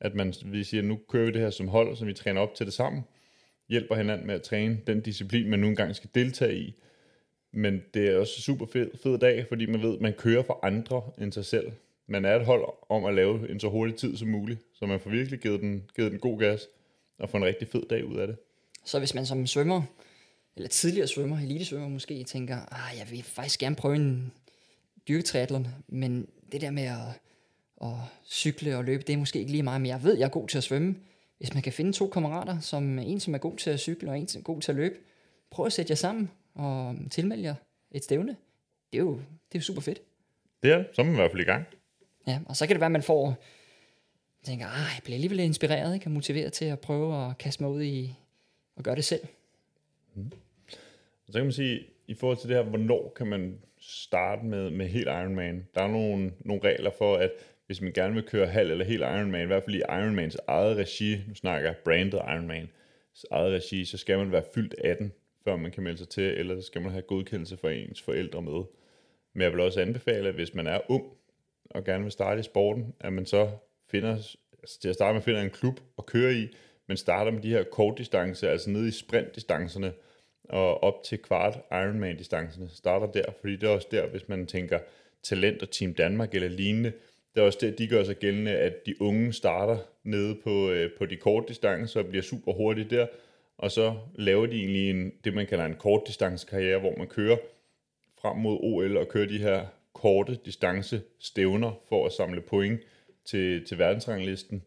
At 0.00 0.14
man, 0.14 0.34
vi 0.44 0.64
siger, 0.64 0.82
nu 0.82 0.98
kører 1.08 1.26
vi 1.26 1.32
det 1.32 1.40
her 1.40 1.50
som 1.50 1.68
hold, 1.68 1.96
så 1.96 2.04
vi 2.04 2.12
træner 2.12 2.40
op 2.40 2.54
til 2.54 2.66
det 2.66 2.74
sammen. 2.74 3.02
Hjælper 3.68 3.94
hinanden 3.94 4.26
med 4.26 4.34
at 4.34 4.42
træne 4.42 4.78
den 4.86 5.00
disciplin, 5.00 5.50
man 5.50 5.58
nu 5.58 5.66
engang 5.66 5.96
skal 5.96 6.10
deltage 6.14 6.56
i. 6.58 6.74
Men 7.52 7.82
det 7.94 8.08
er 8.08 8.18
også 8.18 8.42
super 8.42 8.66
fed, 8.66 8.90
fed 9.02 9.18
dag, 9.18 9.46
fordi 9.48 9.66
man 9.66 9.82
ved, 9.82 9.94
at 9.94 10.00
man 10.00 10.12
kører 10.12 10.42
for 10.42 10.58
andre 10.62 11.02
end 11.18 11.32
sig 11.32 11.44
selv. 11.44 11.72
Man 12.06 12.24
er 12.24 12.36
et 12.36 12.46
hold 12.46 12.64
om 12.88 13.04
at 13.04 13.14
lave 13.14 13.50
en 13.50 13.60
så 13.60 13.68
hurtig 13.68 13.96
tid 13.96 14.16
som 14.16 14.28
muligt, 14.28 14.60
så 14.74 14.86
man 14.86 15.00
får 15.00 15.10
virkelig 15.10 15.40
givet 15.40 15.60
den, 15.60 15.82
givet 15.96 16.12
den 16.12 16.20
god 16.20 16.38
gas 16.38 16.68
og 17.18 17.30
får 17.30 17.38
en 17.38 17.44
rigtig 17.44 17.68
fed 17.68 17.82
dag 17.90 18.04
ud 18.04 18.16
af 18.16 18.26
det. 18.26 18.36
Så 18.84 18.98
hvis 18.98 19.14
man 19.14 19.26
som 19.26 19.46
svømmer, 19.46 19.82
eller 20.56 20.68
tidligere 20.68 21.06
svømmer, 21.06 21.38
elitesvømmer 21.38 21.88
måske, 21.88 22.24
tænker, 22.24 22.56
ah, 22.56 22.98
jeg 22.98 23.06
vil 23.10 23.22
faktisk 23.22 23.60
gerne 23.60 23.76
prøve 23.76 23.96
en 23.96 24.32
dyrketriathlon, 25.08 25.66
men 25.88 26.28
det 26.52 26.60
der 26.60 26.70
med 26.70 26.82
at, 26.82 27.20
at 27.82 27.96
cykle 28.26 28.76
og 28.76 28.84
løbe, 28.84 29.02
det 29.06 29.12
er 29.12 29.16
måske 29.16 29.38
ikke 29.38 29.50
lige 29.50 29.62
meget, 29.62 29.80
men 29.80 29.88
jeg 29.88 30.02
ved, 30.02 30.18
jeg 30.18 30.24
er 30.24 30.30
god 30.30 30.48
til 30.48 30.58
at 30.58 30.64
svømme. 30.64 30.96
Hvis 31.38 31.54
man 31.54 31.62
kan 31.62 31.72
finde 31.72 31.92
to 31.92 32.08
kammerater, 32.08 32.60
som 32.60 32.98
en 32.98 33.20
som 33.20 33.34
er 33.34 33.38
god 33.38 33.56
til 33.56 33.70
at 33.70 33.80
cykle, 33.80 34.10
og 34.10 34.18
en 34.18 34.28
som 34.28 34.38
er 34.38 34.42
god 34.42 34.60
til 34.60 34.72
at 34.72 34.76
løbe, 34.76 34.94
prøv 35.50 35.66
at 35.66 35.72
sætte 35.72 35.90
jer 35.90 35.96
sammen 35.96 36.30
og 36.54 36.96
tilmelde 37.10 37.42
jer 37.42 37.54
et 37.90 38.04
stævne. 38.04 38.36
Det 38.92 38.98
er 38.98 39.02
jo, 39.02 39.12
det 39.12 39.54
er 39.54 39.58
jo 39.58 39.62
super 39.62 39.80
fedt. 39.80 40.02
Det 40.62 40.72
er. 40.72 40.84
Så 40.92 41.02
er 41.02 41.06
man 41.06 41.14
i 41.14 41.16
hvert 41.16 41.30
fald 41.30 41.42
i 41.42 41.44
gang. 41.44 41.64
Ja, 42.26 42.40
og 42.46 42.56
så 42.56 42.66
kan 42.66 42.74
det 42.74 42.80
være, 42.80 42.86
at 42.86 42.92
man 42.92 43.02
får 43.02 43.36
tænker, 44.42 44.66
ah, 44.66 44.90
jeg 44.96 45.00
bliver 45.04 45.16
alligevel 45.16 45.40
inspireret, 45.40 45.94
ikke? 45.94 46.06
og 46.06 46.10
motiveret 46.10 46.52
til 46.52 46.64
at 46.64 46.80
prøve 46.80 47.26
at 47.26 47.38
kaste 47.38 47.62
mig 47.62 47.72
ud 47.72 47.82
i 47.82 48.14
at 48.76 48.84
gøre 48.84 48.96
det 48.96 49.04
selv. 49.04 49.26
Mm. 50.14 50.32
Så 51.26 51.32
kan 51.32 51.42
man 51.44 51.52
sige, 51.52 51.86
i 52.06 52.14
forhold 52.14 52.38
til 52.38 52.48
det 52.48 52.56
her, 52.56 52.64
hvornår 52.64 53.12
kan 53.16 53.26
man 53.26 53.58
starte 53.80 54.44
med, 54.46 54.70
med 54.70 54.88
helt 54.88 55.06
Ironman? 55.08 55.66
Der 55.74 55.82
er 55.82 55.88
nogle, 55.88 56.32
nogle 56.40 56.62
regler 56.64 56.90
for, 56.98 57.16
at 57.16 57.30
hvis 57.66 57.80
man 57.80 57.92
gerne 57.92 58.14
vil 58.14 58.22
køre 58.22 58.46
halv 58.46 58.70
eller 58.70 58.84
helt 58.84 59.02
Ironman, 59.02 59.42
i 59.42 59.46
hvert 59.46 59.62
fald 59.62 59.76
i 59.76 59.82
Ironmans 59.88 60.36
eget 60.48 60.76
regi, 60.76 61.24
nu 61.28 61.34
snakker 61.34 61.68
jeg 61.68 61.76
branded 61.84 62.18
Ironman, 62.18 62.68
eget 63.30 63.52
regi, 63.52 63.84
så 63.84 63.98
skal 63.98 64.18
man 64.18 64.32
være 64.32 64.44
fyldt 64.54 64.74
18, 64.84 65.12
før 65.44 65.56
man 65.56 65.70
kan 65.70 65.82
melde 65.82 65.98
sig 65.98 66.08
til, 66.08 66.24
eller 66.24 66.60
så 66.60 66.66
skal 66.66 66.82
man 66.82 66.90
have 66.90 67.02
godkendelse 67.02 67.56
for 67.56 67.68
ens 67.68 68.02
forældre 68.02 68.42
med. 68.42 68.62
Men 69.32 69.42
jeg 69.42 69.52
vil 69.52 69.60
også 69.60 69.80
anbefale, 69.80 70.28
at 70.28 70.34
hvis 70.34 70.54
man 70.54 70.66
er 70.66 70.80
ung 70.88 71.04
og 71.70 71.84
gerne 71.84 72.02
vil 72.02 72.12
starte 72.12 72.40
i 72.40 72.42
sporten, 72.42 72.94
at 73.00 73.12
man 73.12 73.26
så 73.26 73.50
finder, 73.90 74.14
altså 74.58 74.80
til 74.80 74.88
at 74.88 74.94
starte 74.94 75.14
med 75.14 75.22
finder 75.22 75.42
en 75.42 75.50
klub 75.50 75.80
at 75.98 76.06
køre 76.06 76.34
i, 76.34 76.48
men 76.88 76.96
starter 76.96 77.30
med 77.30 77.42
de 77.42 77.50
her 77.50 77.62
kortdistancer, 77.62 78.50
altså 78.50 78.70
nede 78.70 78.88
i 78.88 78.90
sprintdistancerne, 78.90 79.92
og 80.44 80.82
op 80.82 81.02
til 81.04 81.18
kvart 81.18 81.58
Ironman-distancerne, 81.72 82.68
starter 82.68 83.06
der, 83.06 83.24
fordi 83.40 83.56
det 83.56 83.62
er 83.62 83.70
også 83.70 83.88
der, 83.90 84.06
hvis 84.06 84.28
man 84.28 84.46
tænker 84.46 84.78
talent 85.22 85.62
og 85.62 85.70
Team 85.70 85.94
Danmark 85.94 86.34
eller 86.34 86.48
lignende, 86.48 86.92
det 87.34 87.40
er 87.40 87.44
også 87.44 87.58
der, 87.60 87.70
de 87.70 87.88
gør 87.88 88.04
sig 88.04 88.16
gældende, 88.16 88.50
at 88.50 88.86
de 88.86 89.02
unge 89.02 89.32
starter 89.32 89.78
nede 90.04 90.38
på, 90.44 90.70
øh, 90.70 90.90
på 90.98 91.06
de 91.06 91.16
korte 91.16 91.48
distancer 91.48 92.00
og 92.00 92.06
bliver 92.06 92.22
super 92.22 92.52
hurtige 92.52 92.90
der, 92.90 93.06
og 93.60 93.70
så 93.70 93.94
laver 94.14 94.46
de 94.46 94.56
egentlig 94.56 94.90
en, 94.90 95.12
det, 95.24 95.34
man 95.34 95.46
kalder 95.46 95.64
en 95.64 95.74
kort 95.74 96.02
distancekarriere, 96.06 96.80
hvor 96.80 96.94
man 96.98 97.06
kører 97.06 97.36
frem 98.20 98.36
mod 98.36 98.58
OL 98.60 98.96
og 98.96 99.08
kører 99.08 99.26
de 99.26 99.38
her 99.38 99.66
korte 99.92 100.38
distance 100.44 101.02
stævner 101.18 101.72
for 101.88 102.06
at 102.06 102.12
samle 102.12 102.40
point 102.40 102.80
til, 103.24 103.64
til 103.66 103.78
verdensranglisten. 103.78 104.62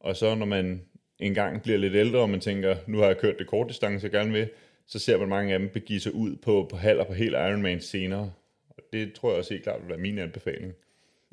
Og 0.00 0.16
så 0.16 0.34
når 0.34 0.46
man 0.46 0.82
engang 1.18 1.62
bliver 1.62 1.78
lidt 1.78 1.94
ældre, 1.94 2.18
og 2.18 2.30
man 2.30 2.40
tænker, 2.40 2.76
nu 2.86 2.98
har 2.98 3.06
jeg 3.06 3.18
kørt 3.18 3.38
det 3.38 3.46
korte 3.46 3.68
distance, 3.68 4.04
jeg 4.04 4.12
gerne 4.12 4.32
vil, 4.32 4.50
så 4.86 4.98
ser 4.98 5.18
man 5.18 5.28
mange 5.28 5.52
af 5.52 5.58
dem 5.58 5.68
begive 5.68 6.00
sig 6.00 6.14
ud 6.14 6.36
på, 6.36 6.66
på 6.70 6.76
halv 6.76 7.00
og 7.00 7.06
på 7.06 7.12
helt 7.12 7.34
Ironman 7.34 7.80
senere. 7.80 8.32
Og 8.68 8.82
det 8.92 9.12
tror 9.12 9.30
jeg 9.30 9.38
også 9.38 9.54
helt 9.54 9.62
klart 9.62 9.80
vil 9.80 9.88
være 9.88 9.98
min 9.98 10.18
anbefaling. 10.18 10.72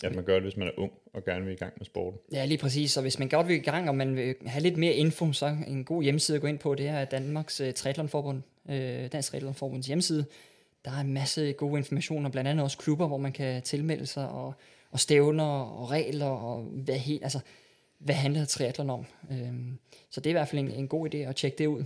At 0.04 0.16
man 0.16 0.24
gør 0.24 0.34
det, 0.34 0.44
hvis 0.44 0.58
man 0.58 0.68
er 0.68 0.72
ung 0.78 0.92
og 1.14 1.26
gerne 1.26 1.46
vil 1.46 1.54
i 1.54 1.58
gang 1.58 1.74
med 1.78 1.86
sporten. 1.86 2.20
Ja, 2.32 2.46
lige 2.46 2.58
præcis. 2.58 2.98
Og 2.98 3.02
hvis 3.02 3.20
man 3.20 3.30
godt 3.30 3.48
vil 3.48 3.56
i 3.56 3.60
gang, 3.60 3.90
og 3.90 3.96
man 3.96 4.16
vil 4.16 4.36
have 4.46 4.62
lidt 4.62 4.78
mere 4.78 4.94
info, 4.94 5.34
så 5.34 5.58
en 5.68 5.84
god 5.84 6.04
hjemmeside 6.04 6.36
at 6.36 6.42
gå 6.42 6.48
ind 6.48 6.60
på, 6.60 6.76
det 6.76 6.88
er 6.88 7.06
Danmarks 7.06 7.62
uh, 7.62 7.72
Triathlonforbund, 7.72 8.42
uh, 8.66 8.76
Dansk 9.12 9.30
Triathlonforbunds 9.30 9.88
hjemmeside. 9.88 10.26
Der 10.86 10.92
er 10.92 11.02
en 11.02 11.14
masse 11.14 11.54
gode 11.54 11.78
informationer, 11.78 12.30
blandt 12.30 12.50
andet 12.50 12.64
også 12.64 12.78
klubber, 12.78 13.08
hvor 13.08 13.18
man 13.18 13.32
kan 13.32 13.62
tilmelde 13.62 14.06
sig, 14.06 14.30
og, 14.30 14.54
og 14.92 15.00
stævner, 15.00 15.44
og 15.44 15.92
regler, 15.92 16.26
og 16.26 16.62
hvad, 16.62 16.96
helt, 16.96 17.24
altså, 17.24 17.40
hvad 18.00 18.16
handler 18.16 18.46
triathlon 18.46 18.90
om. 18.90 19.06
Uh, 19.30 19.38
så 20.10 20.22
det 20.22 20.26
er 20.26 20.32
i 20.32 20.34
hvert 20.34 20.48
fald 20.48 20.62
en, 20.62 20.72
en 20.72 20.88
god 20.88 21.16
idé 21.16 21.18
at 21.18 21.36
tjekke 21.36 21.58
det 21.58 21.68
ud. 21.68 21.84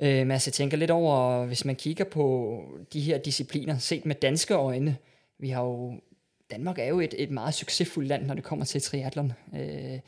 Øh, 0.00 0.16
men 0.16 0.30
altså, 0.30 0.48
jeg 0.48 0.52
tænker 0.52 0.76
lidt 0.76 0.90
over, 0.90 1.44
hvis 1.46 1.64
man 1.64 1.76
kigger 1.76 2.04
på 2.04 2.62
de 2.92 3.00
her 3.00 3.18
discipliner, 3.18 3.78
set 3.78 4.06
med 4.06 4.14
danske 4.14 4.54
øjne, 4.54 4.96
vi 5.38 5.48
har 5.48 5.62
jo 5.62 6.00
Danmark 6.50 6.78
er 6.78 6.86
jo 6.86 7.00
et, 7.00 7.14
et 7.18 7.30
meget 7.30 7.54
succesfuldt 7.54 8.08
land, 8.08 8.26
når 8.26 8.34
det 8.34 8.44
kommer 8.44 8.64
til 8.64 8.82
triathlon. 8.82 9.32
Øh, 9.54 9.98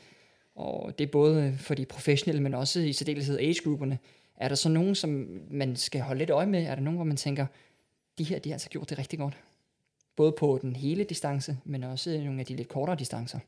og 0.55 0.99
det 0.99 1.07
er 1.07 1.11
både 1.11 1.55
for 1.57 1.73
de 1.75 1.85
professionelle, 1.85 2.41
men 2.41 2.53
også 2.53 2.79
i 2.79 2.93
særdeleshed 2.93 3.39
age-grupperne. 3.39 3.99
Er 4.37 4.47
der 4.47 4.55
så 4.55 4.69
nogen, 4.69 4.95
som 4.95 5.41
man 5.49 5.75
skal 5.75 6.01
holde 6.01 6.19
lidt 6.19 6.29
øje 6.29 6.45
med? 6.45 6.63
Er 6.63 6.75
der 6.75 6.81
nogen, 6.81 6.97
hvor 6.97 7.05
man 7.05 7.17
tænker, 7.17 7.45
de 8.17 8.23
her 8.23 8.39
de 8.39 8.49
har 8.49 8.55
altså 8.55 8.69
gjort 8.69 8.89
det 8.89 8.97
rigtig 8.97 9.19
godt? 9.19 9.37
Både 10.15 10.31
på 10.31 10.59
den 10.61 10.75
hele 10.75 11.03
distance, 11.03 11.57
men 11.65 11.83
også 11.83 12.09
nogle 12.09 12.39
af 12.39 12.45
de 12.45 12.55
lidt 12.55 12.67
kortere 12.67 12.95
distancer. 12.95 13.39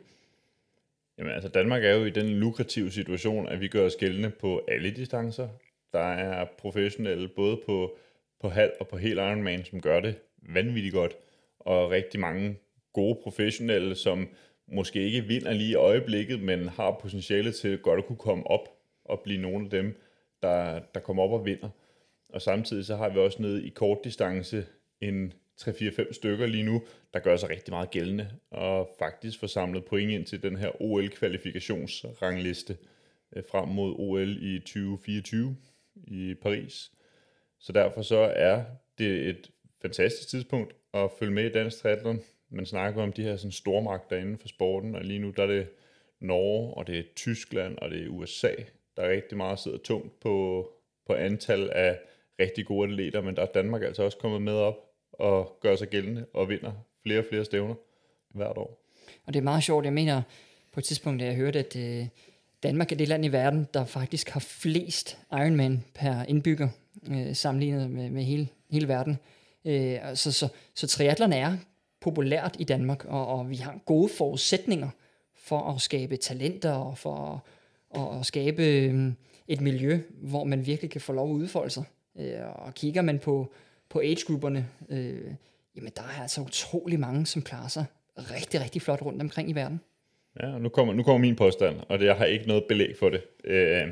Jamen 1.18 1.34
altså, 1.34 1.50
Danmark 1.50 1.84
er 1.84 1.94
jo 1.94 2.06
i 2.06 2.10
den 2.10 2.30
lukrative 2.30 2.92
situation, 2.92 3.48
at 3.48 3.62
vi 3.62 3.68
gør 3.68 3.86
os 3.86 3.96
gældende 3.96 4.30
på 4.30 4.62
alle 4.68 4.92
distancer. 4.92 5.50
Der 5.94 6.00
er 6.00 6.46
professionelle 6.58 7.28
både 7.28 7.62
på, 7.66 7.96
på 8.42 8.50
halv 8.50 8.72
og 8.80 8.88
på 8.88 8.98
helt 8.98 9.20
Ironman, 9.20 9.66
som 9.66 9.82
gør 9.82 10.00
det 10.00 10.16
vanvittigt 10.42 10.94
godt. 10.94 11.14
Og 11.60 11.92
rigtig 11.92 12.20
mange 12.20 12.58
gode 12.94 13.20
professionelle, 13.24 13.96
som 13.96 14.28
måske 14.68 15.04
ikke 15.04 15.22
vinder 15.22 15.54
lige 15.54 15.72
i 15.72 15.76
øjeblikket, 15.76 16.42
men 16.42 16.70
har 16.70 17.00
potentiale 17.02 17.52
til 17.52 17.78
godt 17.78 18.00
at 18.00 18.06
kunne 18.06 18.18
komme 18.18 18.48
op 18.48 18.70
og 19.06 19.20
blive 19.20 19.42
nogle 19.42 19.66
af 19.66 19.70
dem, 19.70 20.02
der, 20.42 20.80
der 20.94 21.00
kommer 21.00 21.24
op 21.24 21.32
og 21.32 21.46
vinder. 21.46 21.70
Og 22.30 22.42
samtidig 22.42 22.86
så 22.86 22.96
har 22.96 23.10
vi 23.10 23.20
også 23.20 23.42
nede 23.42 23.68
i 23.68 23.70
kortdistance 23.70 24.66
en 25.02 25.34
3-4-5 25.62 26.14
stykker 26.14 26.46
lige 26.46 26.64
nu, 26.64 26.82
der 27.14 27.20
gør 27.20 27.38
sig 27.38 27.50
rigtig 27.50 27.72
meget 27.72 27.92
gældende, 27.92 28.30
og 28.52 28.90
faktisk 29.00 29.40
får 29.40 29.48
samlet 29.48 29.86
point 29.86 30.12
ind 30.12 30.26
til 30.26 30.44
den 30.44 30.58
her 30.58 30.82
OL-kvalifikationsrangliste 30.82 32.78
øh, 33.36 33.44
frem 33.52 33.68
mod 33.68 33.96
OL 33.98 34.44
i 34.44 34.60
2024 34.60 35.56
i 35.96 36.36
Paris. 36.42 36.92
Så 37.60 37.72
derfor 37.72 38.02
så 38.02 38.18
er 38.36 38.64
det 38.98 39.30
et 39.30 39.52
fantastisk 39.82 40.30
tidspunkt 40.30 40.76
at 40.94 41.12
følge 41.20 41.34
med 41.34 41.46
i 41.46 41.52
dansk 41.52 41.78
triathlon 41.78 42.22
man 42.54 42.66
snakker 42.66 43.04
om 43.04 43.14
de 43.14 43.24
her 43.24 43.38
sådan 43.38 43.52
stormagter 43.52 44.18
inden 44.18 44.38
for 44.38 44.48
sporten, 44.48 44.96
og 44.96 45.04
lige 45.04 45.20
nu 45.20 45.30
der 45.30 45.44
er 45.44 45.48
det 45.48 45.68
Norge, 46.20 46.74
og 46.74 46.88
det 46.88 47.00
er 47.00 47.04
Tyskland, 47.16 47.78
og 47.78 47.90
det 47.90 48.04
er 48.04 48.10
USA, 48.10 48.52
der 48.98 49.04
er 49.04 49.10
rigtig 49.10 49.38
meget 49.38 49.60
sidder 49.60 49.78
tungt 49.78 50.20
på, 50.20 50.68
på 51.08 51.14
antal 51.14 51.70
af 51.70 52.00
rigtig 52.40 52.66
gode 52.66 52.90
atleter, 52.90 53.22
men 53.22 53.36
der 53.36 53.42
er 53.42 53.52
Danmark 53.54 53.84
altså 53.84 54.04
også 54.04 54.18
kommet 54.18 54.42
med 54.42 54.54
op 54.54 54.76
og 55.14 55.58
gør 55.62 55.76
sig 55.76 55.88
gældende 55.88 56.26
og 56.34 56.50
vinder 56.50 56.72
flere 57.04 57.20
og 57.20 57.26
flere 57.30 57.46
stævner 57.46 57.76
hvert 58.30 58.58
år. 58.58 58.84
Og 59.26 59.34
det 59.34 59.40
er 59.40 59.44
meget 59.44 59.64
sjovt, 59.64 59.86
jeg 59.86 59.94
mener 59.94 60.22
på 60.74 60.80
et 60.80 60.84
tidspunkt, 60.84 61.20
da 61.20 61.26
jeg 61.26 61.36
hørte, 61.36 61.60
at 61.60 61.76
øh, 61.76 62.08
Danmark 62.64 62.92
er 62.92 62.96
det 62.96 63.08
land 63.08 63.26
i 63.26 63.28
verden, 63.28 63.68
der 63.74 63.86
faktisk 63.86 64.30
har 64.30 64.40
flest 64.40 65.18
Ironman 65.32 65.84
per 65.96 66.24
indbygger, 66.24 66.70
øh, 67.12 67.36
sammenlignet 67.36 67.92
med, 67.92 68.10
med 68.10 68.24
hele, 68.24 68.48
hele 68.70 68.88
verden. 68.88 69.18
Øh, 69.66 70.00
så, 70.16 70.32
så, 70.32 70.48
så 70.76 70.88
triatlerne 70.88 71.36
er 71.36 71.58
populært 72.04 72.56
i 72.60 72.64
Danmark, 72.64 73.06
og, 73.06 73.28
og 73.28 73.50
vi 73.50 73.56
har 73.56 73.80
gode 73.86 74.10
forudsætninger 74.18 74.90
for 75.36 75.74
at 75.74 75.82
skabe 75.82 76.18
talenter 76.18 76.72
og 76.72 76.98
for 76.98 77.46
at, 77.96 78.20
at 78.20 78.26
skabe 78.26 78.64
øhm, 78.64 79.16
et 79.48 79.62
miljø, 79.62 80.00
hvor 80.10 80.44
man 80.44 80.66
virkelig 80.66 80.92
kan 80.92 81.02
få 81.02 81.14
lov 81.14 81.30
at 81.30 81.34
udfolde 81.34 81.70
sig. 81.70 81.84
Øh, 82.20 82.66
og 82.66 82.74
kigger 82.74 83.02
man 83.02 83.20
på, 83.20 83.54
på 83.90 84.00
age-grupperne, 84.00 84.68
øh, 84.90 85.34
jamen 85.76 85.92
der 85.96 86.02
er 86.02 86.22
altså 86.22 86.42
utrolig 86.42 87.00
mange, 87.00 87.26
som 87.26 87.42
klarer 87.42 87.68
sig 87.68 87.86
rigtig, 88.18 88.62
rigtig 88.62 88.82
flot 88.82 89.02
rundt 89.02 89.22
omkring 89.22 89.50
i 89.50 89.54
verden. 89.54 89.82
Ja, 90.40 90.54
og 90.54 90.62
nu 90.62 90.70
kommer, 90.70 90.94
nu 90.94 91.04
kommer 91.04 91.20
min 91.20 91.36
påstand, 91.36 91.76
og 91.90 92.00
det, 92.00 92.06
jeg 92.06 92.16
har 92.16 92.26
ikke 92.26 92.48
noget 92.48 92.64
belæg 92.70 92.96
for 93.00 93.10
det. 93.10 93.22
Øh, 93.44 93.88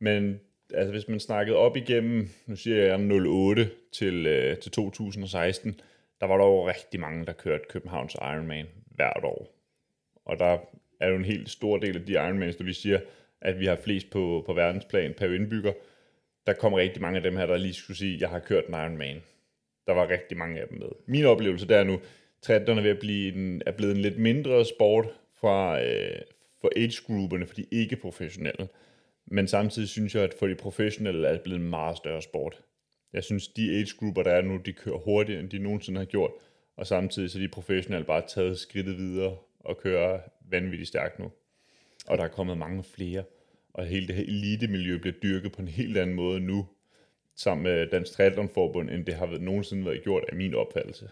men 0.00 0.40
altså, 0.74 0.90
hvis 0.90 1.08
man 1.08 1.20
snakkede 1.20 1.56
op 1.56 1.76
igennem, 1.76 2.28
nu 2.46 2.56
siger 2.56 2.84
jeg 2.84 3.10
08 3.26 3.70
til, 3.92 4.26
øh, 4.26 4.58
til 4.58 4.72
2016, 4.72 5.80
der 6.20 6.26
var 6.26 6.36
der 6.38 6.44
jo 6.44 6.68
rigtig 6.68 7.00
mange, 7.00 7.26
der 7.26 7.32
kørte 7.32 7.64
Københavns 7.68 8.14
Ironman 8.14 8.66
hvert 8.86 9.24
år. 9.24 9.54
Og 10.24 10.38
der 10.38 10.58
er 11.00 11.08
jo 11.08 11.16
en 11.16 11.24
helt 11.24 11.50
stor 11.50 11.78
del 11.78 11.96
af 11.96 12.06
de 12.06 12.12
Ironmans, 12.12 12.56
der 12.56 12.64
vi 12.64 12.72
siger, 12.72 13.00
at 13.40 13.60
vi 13.60 13.66
har 13.66 13.76
flest 13.76 14.10
på, 14.10 14.42
på 14.46 14.52
verdensplan 14.52 15.14
per 15.14 15.26
indbygger. 15.26 15.72
Der 16.46 16.52
kommer 16.52 16.78
rigtig 16.78 17.02
mange 17.02 17.16
af 17.16 17.22
dem 17.22 17.36
her, 17.36 17.46
der 17.46 17.56
lige 17.56 17.74
skulle 17.74 17.96
sige, 17.96 18.14
at 18.14 18.20
jeg 18.20 18.28
har 18.28 18.38
kørt 18.38 18.66
en 18.66 18.74
Ironman. 18.74 19.22
Der 19.86 19.92
var 19.92 20.08
rigtig 20.08 20.36
mange 20.38 20.60
af 20.60 20.68
dem 20.68 20.78
med. 20.78 20.88
Min 21.06 21.24
oplevelse 21.24 21.68
der 21.68 21.78
er 21.78 21.84
nu, 21.84 22.00
triathlon 22.42 22.78
er 22.78 22.82
ved 22.82 22.90
at 22.90 22.98
blive 22.98 23.34
en, 23.34 23.62
er 23.66 23.72
blevet 23.72 23.94
en 23.96 24.02
lidt 24.02 24.18
mindre 24.18 24.64
sport 24.64 25.06
fra, 25.40 25.82
øh, 25.82 26.20
for 26.60 26.70
age-grupperne, 26.76 27.46
for 27.46 27.54
de 27.54 27.66
ikke-professionelle. 27.70 28.68
Men 29.26 29.48
samtidig 29.48 29.88
synes 29.88 30.14
jeg, 30.14 30.22
at 30.22 30.34
for 30.38 30.46
de 30.46 30.54
professionelle 30.54 31.28
er 31.28 31.32
det 31.32 31.42
blevet 31.42 31.60
en 31.60 31.70
meget 31.70 31.96
større 31.96 32.22
sport. 32.22 32.62
Jeg 33.14 33.24
synes, 33.24 33.48
de 33.48 33.70
age-grupper, 33.70 34.22
der 34.22 34.30
er 34.30 34.42
nu, 34.42 34.56
de 34.56 34.72
kører 34.72 34.98
hurtigere, 34.98 35.40
end 35.40 35.50
de 35.50 35.58
nogensinde 35.58 35.98
har 35.98 36.04
gjort. 36.04 36.30
Og 36.76 36.86
samtidig 36.86 37.30
så 37.30 37.38
er 37.38 37.42
de 37.42 37.48
professionelle 37.48 38.06
bare 38.06 38.22
taget 38.28 38.58
skridtet 38.58 38.98
videre 38.98 39.36
og 39.60 39.78
kører 39.78 40.20
vanvittigt 40.50 40.88
stærkt 40.88 41.18
nu. 41.18 41.30
Og 42.06 42.18
der 42.18 42.24
er 42.24 42.28
kommet 42.28 42.58
mange 42.58 42.84
flere. 42.84 43.24
Og 43.74 43.86
hele 43.86 44.06
det 44.06 44.14
her 44.14 44.22
elite-miljø 44.22 44.98
bliver 44.98 45.14
dyrket 45.22 45.52
på 45.52 45.62
en 45.62 45.68
helt 45.68 45.96
anden 45.96 46.16
måde 46.16 46.40
nu, 46.40 46.66
sammen 47.36 47.62
med 47.64 47.86
Dansk 47.86 48.12
Triathlonforbund, 48.12 48.90
end 48.90 49.06
det 49.06 49.14
har 49.14 49.26
været, 49.26 49.42
nogensinde 49.42 49.84
været 49.84 50.02
gjort 50.02 50.24
af 50.28 50.36
min 50.36 50.54
opfattelse. 50.54 51.10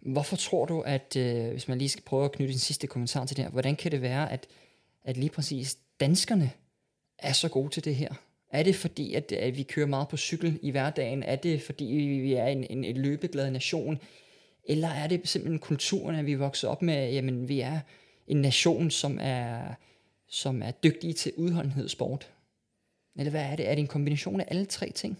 Hvorfor 0.00 0.36
tror 0.36 0.66
du, 0.66 0.80
at 0.80 1.16
øh, 1.16 1.50
hvis 1.50 1.68
man 1.68 1.78
lige 1.78 1.88
skal 1.88 2.04
prøve 2.04 2.24
at 2.24 2.32
knytte 2.32 2.52
en 2.52 2.58
sidste 2.58 2.86
kommentar 2.86 3.26
til 3.26 3.36
det 3.36 3.44
her, 3.44 3.50
hvordan 3.50 3.76
kan 3.76 3.92
det 3.92 4.02
være, 4.02 4.32
at, 4.32 4.46
at 5.04 5.16
lige 5.16 5.30
præcis 5.30 5.78
danskerne 6.00 6.50
er 7.18 7.32
så 7.32 7.48
gode 7.48 7.70
til 7.70 7.84
det 7.84 7.94
her? 7.94 8.14
Er 8.50 8.62
det 8.62 8.76
fordi, 8.76 9.14
at, 9.14 9.32
at 9.32 9.56
vi 9.56 9.62
kører 9.62 9.86
meget 9.86 10.08
på 10.08 10.16
cykel 10.16 10.58
i 10.62 10.70
hverdagen? 10.70 11.22
Er 11.22 11.36
det 11.36 11.62
fordi, 11.62 11.84
vi 12.22 12.34
er 12.34 12.46
en, 12.46 12.66
en, 12.70 12.84
en 12.84 12.96
løbeglad 12.96 13.50
nation? 13.50 13.98
Eller 14.64 14.88
er 14.88 15.06
det 15.06 15.28
simpelthen 15.28 15.58
kulturen, 15.58 16.16
at 16.16 16.26
vi 16.26 16.34
vokser 16.34 16.68
op 16.68 16.82
med, 16.82 17.12
jamen 17.12 17.48
vi 17.48 17.60
er 17.60 17.80
en 18.26 18.42
nation, 18.42 18.90
som 18.90 19.18
er, 19.20 19.74
som 20.28 20.62
er 20.62 20.70
dygtige 20.70 21.12
til 21.12 21.32
udholdenhedssport? 21.36 22.30
Eller 23.18 23.30
hvad 23.30 23.42
er 23.42 23.56
det? 23.56 23.68
Er 23.68 23.74
det 23.74 23.80
en 23.80 23.86
kombination 23.86 24.40
af 24.40 24.44
alle 24.48 24.66
tre 24.66 24.90
ting? 24.90 25.18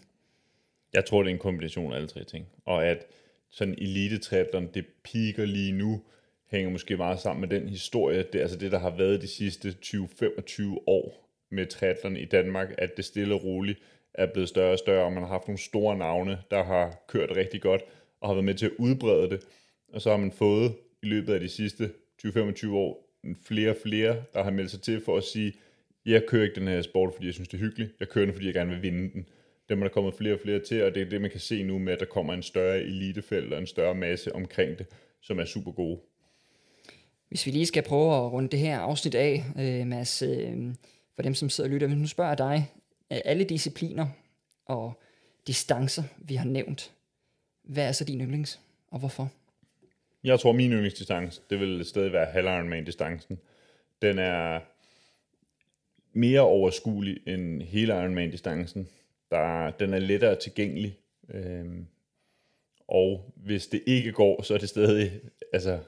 Jeg 0.93 1.05
tror, 1.05 1.23
det 1.23 1.31
er 1.31 1.35
en 1.35 1.41
kombination 1.41 1.93
af 1.93 1.97
alle 1.97 2.09
tre 2.09 2.25
ting. 2.25 2.47
Og 2.65 2.87
at 2.87 3.07
sådan 3.51 3.75
elite 3.79 4.47
det 4.75 4.87
piker 5.05 5.45
lige 5.45 5.73
nu, 5.73 6.03
hænger 6.51 6.71
måske 6.71 6.97
meget 6.97 7.21
sammen 7.21 7.41
med 7.41 7.61
den 7.61 7.69
historie, 7.69 8.25
det, 8.33 8.41
altså 8.41 8.57
det, 8.57 8.73
der 8.73 8.79
har 8.79 8.97
været 8.97 9.23
de 9.23 9.29
sidste 9.29 9.77
20-25 9.85 10.63
år 10.87 11.28
med 11.51 11.67
triathlon 11.67 12.17
i 12.17 12.25
Danmark, 12.25 12.75
at 12.79 12.97
det 12.97 13.05
stille 13.05 13.35
og 13.35 13.45
roligt 13.45 13.79
er 14.15 14.27
blevet 14.27 14.49
større 14.49 14.73
og 14.73 14.79
større, 14.79 15.05
og 15.05 15.13
man 15.13 15.23
har 15.23 15.29
haft 15.29 15.49
nogle 15.49 15.59
store 15.59 15.97
navne, 15.97 16.39
der 16.51 16.65
har 16.65 17.05
kørt 17.09 17.37
rigtig 17.37 17.63
godt, 17.63 17.83
og 18.21 18.29
har 18.29 18.35
været 18.35 18.45
med 18.45 18.55
til 18.55 18.67
at 18.67 18.73
udbrede 18.79 19.31
det. 19.31 19.41
Og 19.93 20.03
så 20.03 20.11
har 20.11 20.17
man 20.17 20.33
fået 20.33 20.73
i 21.03 21.07
løbet 21.07 21.35
af 21.35 21.41
de 21.41 21.49
sidste 21.49 21.91
20-25 22.27 22.71
år 22.71 23.09
flere 23.47 23.71
og 23.71 23.77
flere, 23.83 24.23
der 24.35 24.43
har 24.43 24.51
meldt 24.51 24.71
sig 24.71 24.83
til 24.83 25.01
for 25.05 25.17
at 25.17 25.25
sige, 25.25 25.53
jeg 26.07 26.27
kører 26.27 26.43
ikke 26.43 26.61
den 26.61 26.69
her 26.69 26.83
sport, 26.83 27.15
fordi 27.15 27.27
jeg 27.27 27.35
synes, 27.35 27.49
det 27.49 27.57
er 27.57 27.61
hyggeligt. 27.61 27.93
Jeg 28.01 28.09
kører 28.09 28.25
den, 28.25 28.35
fordi 28.35 28.47
jeg 28.47 28.55
gerne 28.55 28.71
vil 28.71 28.83
vinde 28.83 29.13
den. 29.13 29.27
Dem 29.69 29.79
er 29.79 29.85
der 29.85 29.93
kommet 29.93 30.15
flere 30.15 30.35
og 30.35 30.41
flere 30.41 30.59
til, 30.59 30.83
og 30.85 30.95
det 30.95 31.03
er 31.03 31.09
det, 31.09 31.21
man 31.21 31.31
kan 31.31 31.41
se 31.41 31.63
nu 31.63 31.79
med, 31.79 31.93
at 31.93 32.01
der 32.01 32.07
kommer 32.07 32.35
en 32.35 32.43
større 32.43 32.81
elitefelt 32.81 33.53
og 33.53 33.59
en 33.59 33.67
større 33.67 33.95
masse 33.95 34.35
omkring 34.35 34.79
det, 34.79 34.87
som 35.21 35.39
er 35.39 35.45
super 35.45 35.73
gode. 35.73 36.01
Hvis 37.29 37.47
vi 37.47 37.51
lige 37.51 37.67
skal 37.67 37.83
prøve 37.83 38.17
at 38.17 38.33
runde 38.33 38.49
det 38.49 38.59
her 38.59 38.79
afsnit 38.79 39.15
af, 39.15 39.45
øh, 39.59 39.87
Mads, 39.87 40.23
øh, 40.23 40.57
for 41.19 41.23
dem, 41.23 41.35
som 41.35 41.49
sidder 41.49 41.71
og 41.71 41.73
lytter. 41.73 41.87
Hvis 41.87 41.99
nu 41.99 42.07
spørger 42.07 42.31
jeg 42.31 42.39
dig, 42.39 42.73
alle 43.11 43.45
discipliner 43.45 44.07
og 44.67 45.03
distancer, 45.47 46.03
vi 46.19 46.35
har 46.35 46.45
nævnt, 46.45 46.93
hvad 47.63 47.89
er 47.89 47.93
så 47.93 48.05
din 48.05 48.21
yndlings, 48.21 48.61
og 48.91 48.99
hvorfor? 48.99 49.31
Jeg 50.25 50.41
tror, 50.41 50.53
min 50.53 50.73
yndlingsdistance, 50.73 51.41
det 51.51 51.61
vil 51.61 51.85
stadig 51.85 52.13
være 52.13 52.27
halv 52.27 52.47
Ironman-distancen. 52.47 53.39
Den 54.03 54.19
er 54.19 54.61
mere 56.13 56.41
overskuelig 56.41 57.19
end 57.27 57.63
hele 57.63 57.93
Ironman-distancen. 57.93 58.89
Der, 59.31 59.71
den 59.71 59.95
er 59.95 59.99
lettere 59.99 60.37
tilgængelig. 60.37 60.99
Øhm, 61.35 61.87
Og 62.89 63.33
hvis 63.37 63.67
det 63.67 63.83
ikke 63.87 64.13
går, 64.13 64.43
så 64.43 64.55
er 64.55 64.59
det 64.59 64.69
stadig, 64.69 65.13
altså, 65.53 65.79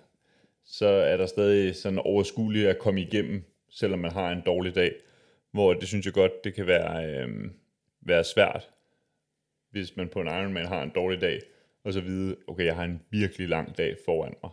så 0.64 0.86
er 0.86 1.16
der 1.16 1.26
stadig 1.26 1.76
sådan 1.76 1.98
overskueligt 1.98 2.68
at 2.68 2.78
komme 2.78 3.00
igennem, 3.00 3.42
selvom 3.68 3.98
man 3.98 4.10
har 4.10 4.30
en 4.30 4.42
dårlig 4.46 4.74
dag. 4.74 4.92
Hvor 5.50 5.74
det 5.74 5.88
synes 5.88 6.06
jeg 6.06 6.14
godt, 6.14 6.44
det 6.44 6.54
kan 6.54 6.66
være, 6.66 7.06
øh, 7.06 7.50
være 8.00 8.24
svært, 8.24 8.70
hvis 9.70 9.96
man 9.96 10.08
på 10.08 10.20
en 10.20 10.26
Ironman 10.26 10.66
har 10.66 10.82
en 10.82 10.92
dårlig 10.94 11.20
dag, 11.20 11.40
og 11.84 11.92
så 11.92 12.00
vide, 12.00 12.36
okay, 12.46 12.64
jeg 12.64 12.74
har 12.74 12.84
en 12.84 13.02
virkelig 13.10 13.48
lang 13.48 13.78
dag 13.78 13.96
foran 14.04 14.34
mig. 14.42 14.50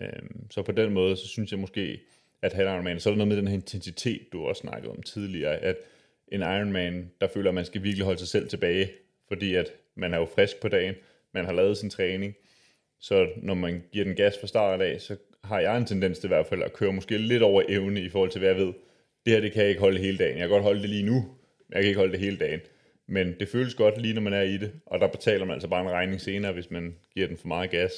Øh, 0.00 0.30
så 0.50 0.62
på 0.62 0.72
den 0.72 0.92
måde, 0.92 1.16
så 1.16 1.28
synes 1.28 1.50
jeg 1.50 1.58
måske, 1.60 2.00
at 2.42 2.52
halv 2.52 2.68
Ironman, 2.68 3.00
så 3.00 3.08
er 3.08 3.12
der 3.12 3.16
noget 3.18 3.28
med 3.28 3.36
den 3.36 3.48
her 3.48 3.54
intensitet, 3.54 4.32
du 4.32 4.46
også 4.46 4.60
snakkede 4.60 4.92
om 4.92 5.02
tidligere, 5.02 5.56
at 5.56 5.76
en 6.28 6.40
Ironman, 6.40 7.10
der 7.20 7.28
føler, 7.28 7.50
at 7.50 7.54
man 7.54 7.64
skal 7.64 7.82
virkelig 7.82 8.04
holde 8.04 8.18
sig 8.18 8.28
selv 8.28 8.48
tilbage, 8.48 8.90
fordi 9.28 9.54
at 9.54 9.72
man 9.94 10.14
er 10.14 10.18
jo 10.18 10.28
frisk 10.34 10.60
på 10.60 10.68
dagen, 10.68 10.94
man 11.32 11.44
har 11.44 11.52
lavet 11.52 11.78
sin 11.78 11.90
træning, 11.90 12.34
så 13.00 13.28
når 13.36 13.54
man 13.54 13.82
giver 13.92 14.04
den 14.04 14.16
gas 14.16 14.38
fra 14.40 14.46
start 14.46 14.80
af, 14.80 15.00
så 15.00 15.16
har 15.44 15.60
jeg 15.60 15.76
en 15.76 15.86
tendens 15.86 16.18
til 16.18 16.26
i 16.26 16.28
hvert 16.28 16.46
fald 16.46 16.62
at 16.62 16.72
køre 16.72 16.92
måske 16.92 17.18
lidt 17.18 17.42
over 17.42 17.62
evne 17.68 18.00
i 18.00 18.08
forhold 18.08 18.30
til, 18.30 18.38
hvad 18.38 18.48
jeg 18.48 18.58
ved. 18.58 18.72
Det 19.28 19.36
her, 19.36 19.40
det 19.40 19.52
kan 19.52 19.62
jeg 19.62 19.68
ikke 19.68 19.80
holde 19.80 20.00
hele 20.00 20.18
dagen. 20.18 20.38
Jeg 20.38 20.40
kan 20.40 20.48
godt 20.48 20.62
holde 20.62 20.80
det 20.80 20.90
lige 20.90 21.02
nu, 21.02 21.14
men 21.14 21.74
jeg 21.74 21.82
kan 21.82 21.88
ikke 21.88 21.98
holde 21.98 22.12
det 22.12 22.20
hele 22.20 22.36
dagen. 22.36 22.60
Men 23.06 23.34
det 23.40 23.48
føles 23.48 23.74
godt 23.74 24.02
lige, 24.02 24.14
når 24.14 24.20
man 24.20 24.32
er 24.32 24.40
i 24.40 24.56
det, 24.56 24.72
og 24.86 25.00
der 25.00 25.06
betaler 25.08 25.44
man 25.44 25.54
altså 25.54 25.68
bare 25.68 25.82
en 25.82 25.90
regning 25.90 26.20
senere, 26.20 26.52
hvis 26.52 26.70
man 26.70 26.94
giver 27.14 27.26
den 27.26 27.36
for 27.36 27.48
meget 27.48 27.70
gas. 27.70 27.92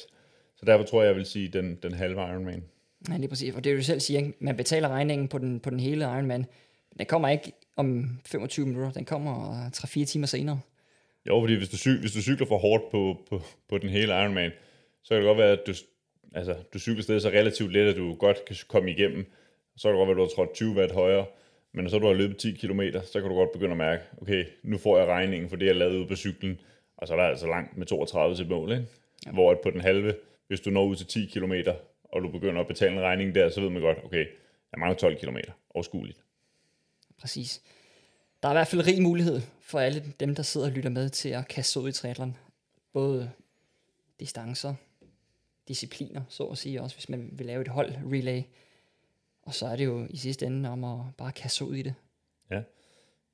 Så 0.56 0.66
derfor 0.66 0.84
tror 0.84 1.02
jeg, 1.02 1.08
jeg 1.08 1.16
vil 1.16 1.26
sige 1.26 1.48
den, 1.48 1.78
den 1.82 1.94
halve 1.94 2.20
Ironman. 2.20 2.64
Ja, 3.08 3.16
lige 3.16 3.28
præcis. 3.28 3.54
Og 3.54 3.64
det 3.64 3.72
er 3.72 3.76
du 3.76 3.82
selv 3.82 4.00
siger, 4.00 4.30
man 4.38 4.56
betaler 4.56 4.88
regningen 4.88 5.28
på 5.28 5.38
den, 5.38 5.60
på 5.60 5.70
den 5.70 5.80
hele 5.80 6.04
Ironman. 6.04 6.46
Den 6.98 7.06
kommer 7.06 7.28
ikke 7.28 7.52
om 7.76 8.18
25 8.26 8.66
minutter, 8.66 8.92
den 8.92 9.04
kommer 9.04 9.68
3-4 9.76 10.04
timer 10.04 10.26
senere. 10.26 10.60
Jo, 11.28 11.40
fordi 11.40 11.54
hvis 11.54 11.68
du, 11.68 11.76
cyk, 11.76 12.00
hvis 12.00 12.12
du 12.12 12.22
cykler 12.22 12.46
for 12.46 12.58
hårdt 12.58 12.90
på, 12.90 13.16
på, 13.28 13.42
på 13.68 13.78
den 13.78 13.88
hele 13.88 14.12
Ironman, 14.12 14.50
så 15.02 15.08
kan 15.08 15.16
det 15.16 15.26
godt 15.26 15.38
være, 15.38 15.52
at 15.52 15.66
du, 15.66 15.72
altså, 16.34 16.56
du 16.74 16.78
cykler 16.78 17.02
stadig 17.02 17.22
så 17.22 17.28
relativt 17.28 17.72
let, 17.72 17.88
at 17.88 17.96
du 17.96 18.14
godt 18.14 18.44
kan 18.44 18.56
komme 18.68 18.90
igennem. 18.90 19.26
Så 19.80 19.88
kan 19.88 19.92
det 19.92 19.98
godt 19.98 20.08
være, 20.08 20.24
at 20.24 20.30
du 20.30 20.34
har 20.36 20.44
trådt 20.44 20.54
20 20.54 20.74
watt 20.76 20.92
højere, 20.92 21.26
men 21.72 21.84
når 21.84 21.90
så 21.90 21.98
du 21.98 22.06
har 22.06 22.14
løbet 22.14 22.36
10 22.36 22.52
km, 22.52 22.80
så 23.12 23.20
kan 23.20 23.30
du 23.30 23.34
godt 23.34 23.52
begynde 23.52 23.70
at 23.70 23.76
mærke, 23.76 24.02
okay, 24.20 24.44
nu 24.62 24.78
får 24.78 24.98
jeg 24.98 25.06
regningen 25.06 25.48
for 25.48 25.56
det, 25.56 25.66
jeg 25.66 25.76
lavede 25.76 26.00
ud 26.00 26.06
på 26.06 26.16
cyklen, 26.16 26.60
og 26.96 27.06
så 27.06 27.14
er 27.14 27.18
der 27.18 27.24
altså 27.24 27.46
langt 27.46 27.76
med 27.76 27.86
32 27.86 28.36
til 28.36 28.48
mål, 28.48 28.72
ikke? 28.72 28.86
Ja. 29.26 29.30
Hvor 29.30 29.50
at 29.50 29.60
på 29.62 29.70
den 29.70 29.80
halve, 29.80 30.14
hvis 30.48 30.60
du 30.60 30.70
når 30.70 30.84
ud 30.84 30.96
til 30.96 31.06
10 31.06 31.26
km, 31.26 31.52
og 32.04 32.22
du 32.22 32.28
begynder 32.28 32.60
at 32.60 32.66
betale 32.66 32.92
en 32.92 33.00
regning 33.00 33.34
der, 33.34 33.48
så 33.48 33.60
ved 33.60 33.70
man 33.70 33.82
godt, 33.82 33.98
okay, 34.04 34.26
jeg 34.72 34.78
mangler 34.78 34.96
12 34.96 35.16
km, 35.16 35.36
overskueligt. 35.70 36.18
Præcis. 37.20 37.62
Der 38.42 38.48
er 38.48 38.52
i 38.52 38.54
hvert 38.54 38.68
fald 38.68 38.86
rig 38.86 39.02
mulighed 39.02 39.40
for 39.60 39.78
alle 39.78 40.02
dem, 40.20 40.34
der 40.34 40.42
sidder 40.42 40.66
og 40.66 40.72
lytter 40.72 40.90
med 40.90 41.08
til 41.08 41.28
at 41.28 41.48
kaste 41.48 41.80
ud 41.80 41.88
i 41.88 41.92
triathlon. 41.92 42.36
Både 42.92 43.30
distancer, 44.20 44.74
discipliner, 45.68 46.22
så 46.28 46.44
at 46.44 46.58
sige 46.58 46.82
også, 46.82 46.96
hvis 46.96 47.08
man 47.08 47.30
vil 47.32 47.46
lave 47.46 47.62
et 47.62 47.68
hold 47.68 47.92
relay. 48.12 48.42
Og 49.50 49.54
så 49.54 49.66
er 49.66 49.76
det 49.76 49.84
jo 49.84 50.06
i 50.10 50.16
sidste 50.16 50.46
ende 50.46 50.68
om 50.68 50.84
at 50.84 50.98
bare 51.18 51.32
kaste 51.32 51.64
ud 51.64 51.76
i 51.76 51.82
det. 51.82 51.94
Ja. 52.50 52.62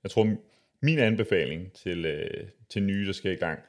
Jeg 0.02 0.10
tror, 0.10 0.36
min 0.80 0.98
anbefaling 0.98 1.72
til, 1.72 2.04
øh, 2.06 2.48
til 2.68 2.82
nye, 2.82 3.06
der 3.06 3.12
skal 3.12 3.32
i 3.32 3.34
gang, 3.34 3.60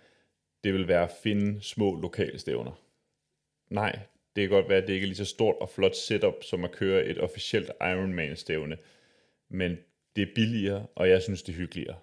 det 0.64 0.74
vil 0.74 0.88
være 0.88 1.04
at 1.04 1.12
finde 1.24 1.62
små 1.62 2.02
lokale 2.02 2.40
stævner. 2.40 2.82
Nej, 3.70 4.00
det 4.36 4.42
kan 4.42 4.50
godt 4.50 4.70
være, 4.70 4.78
at 4.78 4.88
det 4.88 4.94
ikke 4.94 5.04
er 5.04 5.08
lige 5.08 5.18
så 5.18 5.26
stort 5.26 5.56
og 5.62 5.70
flot 5.70 5.96
setup, 5.96 6.34
som 6.44 6.64
at 6.64 6.72
køre 6.72 7.06
et 7.06 7.18
officielt 7.18 7.72
Ironman-stævne. 7.82 8.78
Men 9.50 9.78
det 10.16 10.22
er 10.22 10.34
billigere, 10.36 10.86
og 10.96 11.10
jeg 11.10 11.22
synes, 11.22 11.44
det 11.44 11.54
er 11.54 11.58
hyggeligere. 11.58 11.98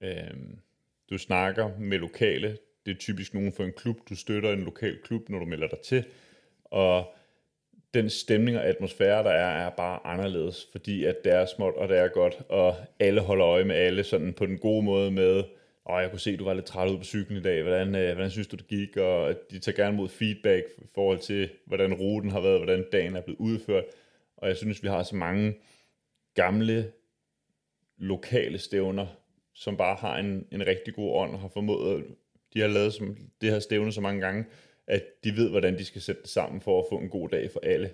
Øhm, 0.00 0.58
du 1.10 1.18
snakker 1.18 1.78
med 1.78 1.98
lokale. 1.98 2.58
Det 2.86 2.94
er 2.94 2.98
typisk 2.98 3.34
nogen 3.34 3.52
for 3.52 3.64
en 3.64 3.72
klub. 3.72 4.08
Du 4.08 4.16
støtter 4.16 4.52
en 4.52 4.62
lokal 4.62 4.98
klub, 5.02 5.28
når 5.28 5.38
du 5.38 5.44
melder 5.44 5.68
dig 5.68 5.78
til. 5.80 6.04
Og 6.64 7.14
den 7.94 8.10
stemning 8.10 8.56
og 8.56 8.66
atmosfære, 8.66 9.24
der 9.24 9.30
er, 9.30 9.66
er 9.66 9.70
bare 9.70 10.06
anderledes, 10.06 10.68
fordi 10.72 11.04
at 11.04 11.16
det 11.24 11.32
er 11.32 11.46
småt, 11.46 11.74
og 11.74 11.88
det 11.88 11.98
er 11.98 12.08
godt, 12.08 12.42
og 12.48 12.76
alle 13.00 13.20
holder 13.20 13.46
øje 13.46 13.64
med 13.64 13.76
alle 13.76 14.04
sådan 14.04 14.32
på 14.32 14.46
den 14.46 14.58
gode 14.58 14.82
måde 14.82 15.10
med, 15.10 15.44
og 15.84 16.02
jeg 16.02 16.10
kunne 16.10 16.20
se, 16.20 16.30
at 16.30 16.38
du 16.38 16.44
var 16.44 16.54
lidt 16.54 16.66
træt 16.66 16.90
ud 16.90 16.98
på 16.98 17.04
cyklen 17.04 17.38
i 17.38 17.42
dag, 17.42 17.62
hvordan, 17.62 17.94
øh, 17.94 18.14
hvordan 18.14 18.30
synes 18.30 18.46
du, 18.46 18.56
det 18.56 18.66
gik, 18.66 18.96
og 18.96 19.34
de 19.50 19.58
tager 19.58 19.76
gerne 19.76 19.96
mod 19.96 20.08
feedback 20.08 20.64
i 20.78 20.86
forhold 20.94 21.18
til, 21.18 21.50
hvordan 21.66 21.94
ruten 21.94 22.30
har 22.30 22.40
været, 22.40 22.58
hvordan 22.58 22.84
dagen 22.92 23.16
er 23.16 23.20
blevet 23.20 23.38
udført, 23.38 23.84
og 24.36 24.48
jeg 24.48 24.56
synes, 24.56 24.82
vi 24.82 24.88
har 24.88 25.02
så 25.02 25.16
mange 25.16 25.54
gamle, 26.34 26.92
lokale 27.98 28.58
stævner, 28.58 29.06
som 29.54 29.76
bare 29.76 29.96
har 29.96 30.18
en, 30.18 30.46
en 30.52 30.66
rigtig 30.66 30.94
god 30.94 31.14
ånd, 31.14 31.32
og 31.34 31.40
har 31.40 31.48
formået, 31.48 32.04
de 32.54 32.60
har 32.60 32.68
lavet 32.68 32.94
som, 32.94 33.16
det 33.40 33.50
her 33.50 33.58
stævne 33.58 33.92
så 33.92 34.00
mange 34.00 34.20
gange, 34.20 34.44
at 34.90 35.02
de 35.24 35.36
ved, 35.36 35.50
hvordan 35.50 35.78
de 35.78 35.84
skal 35.84 36.00
sætte 36.00 36.22
det 36.22 36.30
sammen 36.30 36.60
for 36.60 36.80
at 36.80 36.86
få 36.90 36.98
en 36.98 37.08
god 37.08 37.28
dag 37.28 37.50
for 37.50 37.60
alle. 37.62 37.90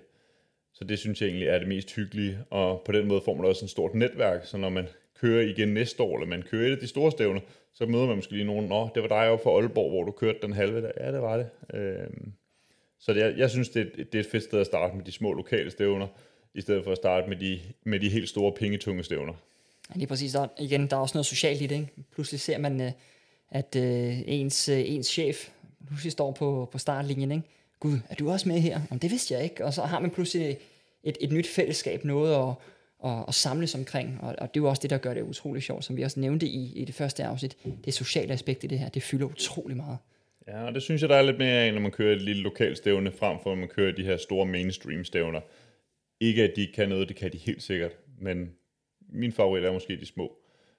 Så 0.72 0.84
det 0.84 0.98
synes 0.98 1.20
jeg 1.20 1.28
egentlig 1.28 1.48
er 1.48 1.58
det 1.58 1.68
mest 1.68 1.94
hyggelige, 1.94 2.38
og 2.50 2.82
på 2.86 2.92
den 2.92 3.08
måde 3.08 3.20
får 3.24 3.34
man 3.34 3.44
også 3.44 3.64
et 3.64 3.70
stort 3.70 3.94
netværk, 3.94 4.46
så 4.46 4.56
når 4.56 4.68
man 4.68 4.88
kører 5.20 5.42
igen 5.42 5.68
næste 5.68 6.02
år, 6.02 6.16
eller 6.16 6.26
man 6.26 6.42
kører 6.42 6.66
et 6.66 6.72
af 6.72 6.78
de 6.78 6.86
store 6.86 7.10
stævner, 7.10 7.40
så 7.74 7.86
møder 7.86 8.06
man 8.06 8.16
måske 8.16 8.32
lige 8.32 8.44
nogen, 8.44 8.66
nå, 8.66 8.88
det 8.94 9.02
var 9.02 9.08
dig 9.08 9.30
oppe 9.30 9.42
fra 9.42 9.50
Aalborg, 9.50 9.90
hvor 9.90 10.04
du 10.04 10.10
kørte 10.10 10.38
den 10.42 10.52
halve 10.52 10.82
dag. 10.82 10.92
Ja, 11.00 11.12
det 11.12 11.22
var 11.22 11.36
det. 11.36 11.48
Øhm, 11.74 12.32
så 12.98 13.12
det, 13.12 13.20
jeg, 13.20 13.38
jeg 13.38 13.50
synes, 13.50 13.68
det 13.68 13.82
er, 13.82 14.04
det 14.04 14.14
er 14.14 14.20
et 14.20 14.26
fedt 14.26 14.44
sted 14.44 14.60
at 14.60 14.66
starte 14.66 14.96
med 14.96 15.04
de 15.04 15.12
små 15.12 15.32
lokale 15.32 15.70
stævner, 15.70 16.06
i 16.54 16.60
stedet 16.60 16.84
for 16.84 16.92
at 16.92 16.96
starte 16.96 17.28
med 17.28 17.36
de, 17.36 17.60
med 17.84 18.00
de 18.00 18.08
helt 18.08 18.28
store 18.28 18.52
pengetunge 18.52 19.04
stævner. 19.04 19.32
Ja, 19.90 19.98
lige 19.98 20.06
præcis. 20.06 20.32
Der, 20.32 20.48
igen, 20.60 20.86
der 20.86 20.96
er 20.96 21.00
også 21.00 21.16
noget 21.18 21.26
socialt 21.26 21.62
i 21.62 21.66
det. 21.66 21.74
Ikke? 21.74 21.88
Pludselig 22.14 22.40
ser 22.40 22.58
man, 22.58 22.80
øh, 22.80 22.92
at 23.50 23.76
øh, 23.76 24.22
ens, 24.26 24.68
øh, 24.68 24.90
ens 24.90 25.06
chef 25.06 25.48
pludselig 25.86 26.12
står 26.12 26.32
på, 26.32 26.68
på 26.72 26.78
startlinjen. 26.78 27.32
Ikke? 27.32 27.44
Gud, 27.80 27.98
er 28.10 28.14
du 28.14 28.30
også 28.30 28.48
med 28.48 28.60
her? 28.60 28.80
Jamen, 28.90 29.02
det 29.02 29.10
vidste 29.10 29.34
jeg 29.34 29.44
ikke. 29.44 29.64
Og 29.64 29.74
så 29.74 29.82
har 29.82 30.00
man 30.00 30.10
pludselig 30.10 30.56
et, 31.02 31.18
et 31.20 31.32
nyt 31.32 31.48
fællesskab, 31.48 32.04
noget 32.04 32.34
at, 32.34 32.54
at, 33.10 33.24
at 33.28 33.34
samles 33.34 33.74
omkring. 33.74 34.18
Og, 34.22 34.28
og 34.38 34.54
det 34.54 34.60
er 34.60 34.64
jo 34.64 34.68
også 34.68 34.82
det, 34.82 34.90
der 34.90 34.98
gør 34.98 35.14
det 35.14 35.22
utrolig 35.22 35.62
sjovt, 35.62 35.84
som 35.84 35.96
vi 35.96 36.02
også 36.02 36.20
nævnte 36.20 36.46
i, 36.46 36.72
i 36.76 36.84
det 36.84 36.94
første 36.94 37.24
afsnit. 37.24 37.56
Det 37.84 37.94
sociale 37.94 38.32
aspekt 38.32 38.64
i 38.64 38.66
det 38.66 38.78
her, 38.78 38.88
det 38.88 39.02
fylder 39.02 39.26
utrolig 39.26 39.76
meget. 39.76 39.98
Ja, 40.48 40.64
og 40.64 40.74
det 40.74 40.82
synes 40.82 41.02
jeg, 41.02 41.08
der 41.08 41.16
er 41.16 41.22
lidt 41.22 41.38
mere 41.38 41.52
af, 41.52 41.74
når 41.74 41.80
man 41.80 41.90
kører 41.90 42.16
et 42.16 42.22
lille 42.22 42.42
lokalt 42.42 42.78
stævne, 42.78 43.12
frem 43.12 43.38
for 43.42 43.52
at 43.52 43.58
man 43.58 43.68
kører 43.68 43.92
de 43.92 44.04
her 44.04 44.16
store 44.16 44.46
mainstream 44.46 45.04
stævner. 45.04 45.40
Ikke 46.20 46.42
at 46.42 46.52
de 46.56 46.60
ikke 46.60 46.72
kan 46.72 46.88
noget, 46.88 47.08
det 47.08 47.16
kan 47.16 47.32
de 47.32 47.38
helt 47.38 47.62
sikkert, 47.62 47.92
men 48.18 48.50
min 49.08 49.32
favorit 49.32 49.64
er 49.64 49.72
måske 49.72 49.96
de 49.96 50.06
små, 50.06 50.32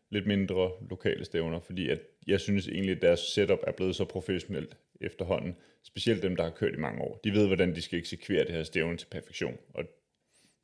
lidt 0.09 0.27
mindre 0.27 0.71
lokale 0.89 1.25
stævner, 1.25 1.59
fordi 1.59 1.89
at 1.89 1.99
jeg 2.27 2.39
synes 2.39 2.67
egentlig, 2.67 2.95
at 2.95 3.01
deres 3.01 3.19
setup 3.19 3.59
er 3.67 3.71
blevet 3.71 3.95
så 3.95 4.05
professionelt 4.05 4.77
efterhånden. 5.01 5.55
Specielt 5.83 6.23
dem, 6.23 6.35
der 6.35 6.43
har 6.43 6.49
kørt 6.49 6.73
i 6.73 6.77
mange 6.77 7.01
år. 7.01 7.19
De 7.23 7.33
ved, 7.33 7.47
hvordan 7.47 7.75
de 7.75 7.81
skal 7.81 7.99
eksekvere 7.99 8.45
det 8.45 8.51
her 8.51 8.63
stævne 8.63 8.97
til 8.97 9.07
perfektion, 9.11 9.57
og 9.73 9.83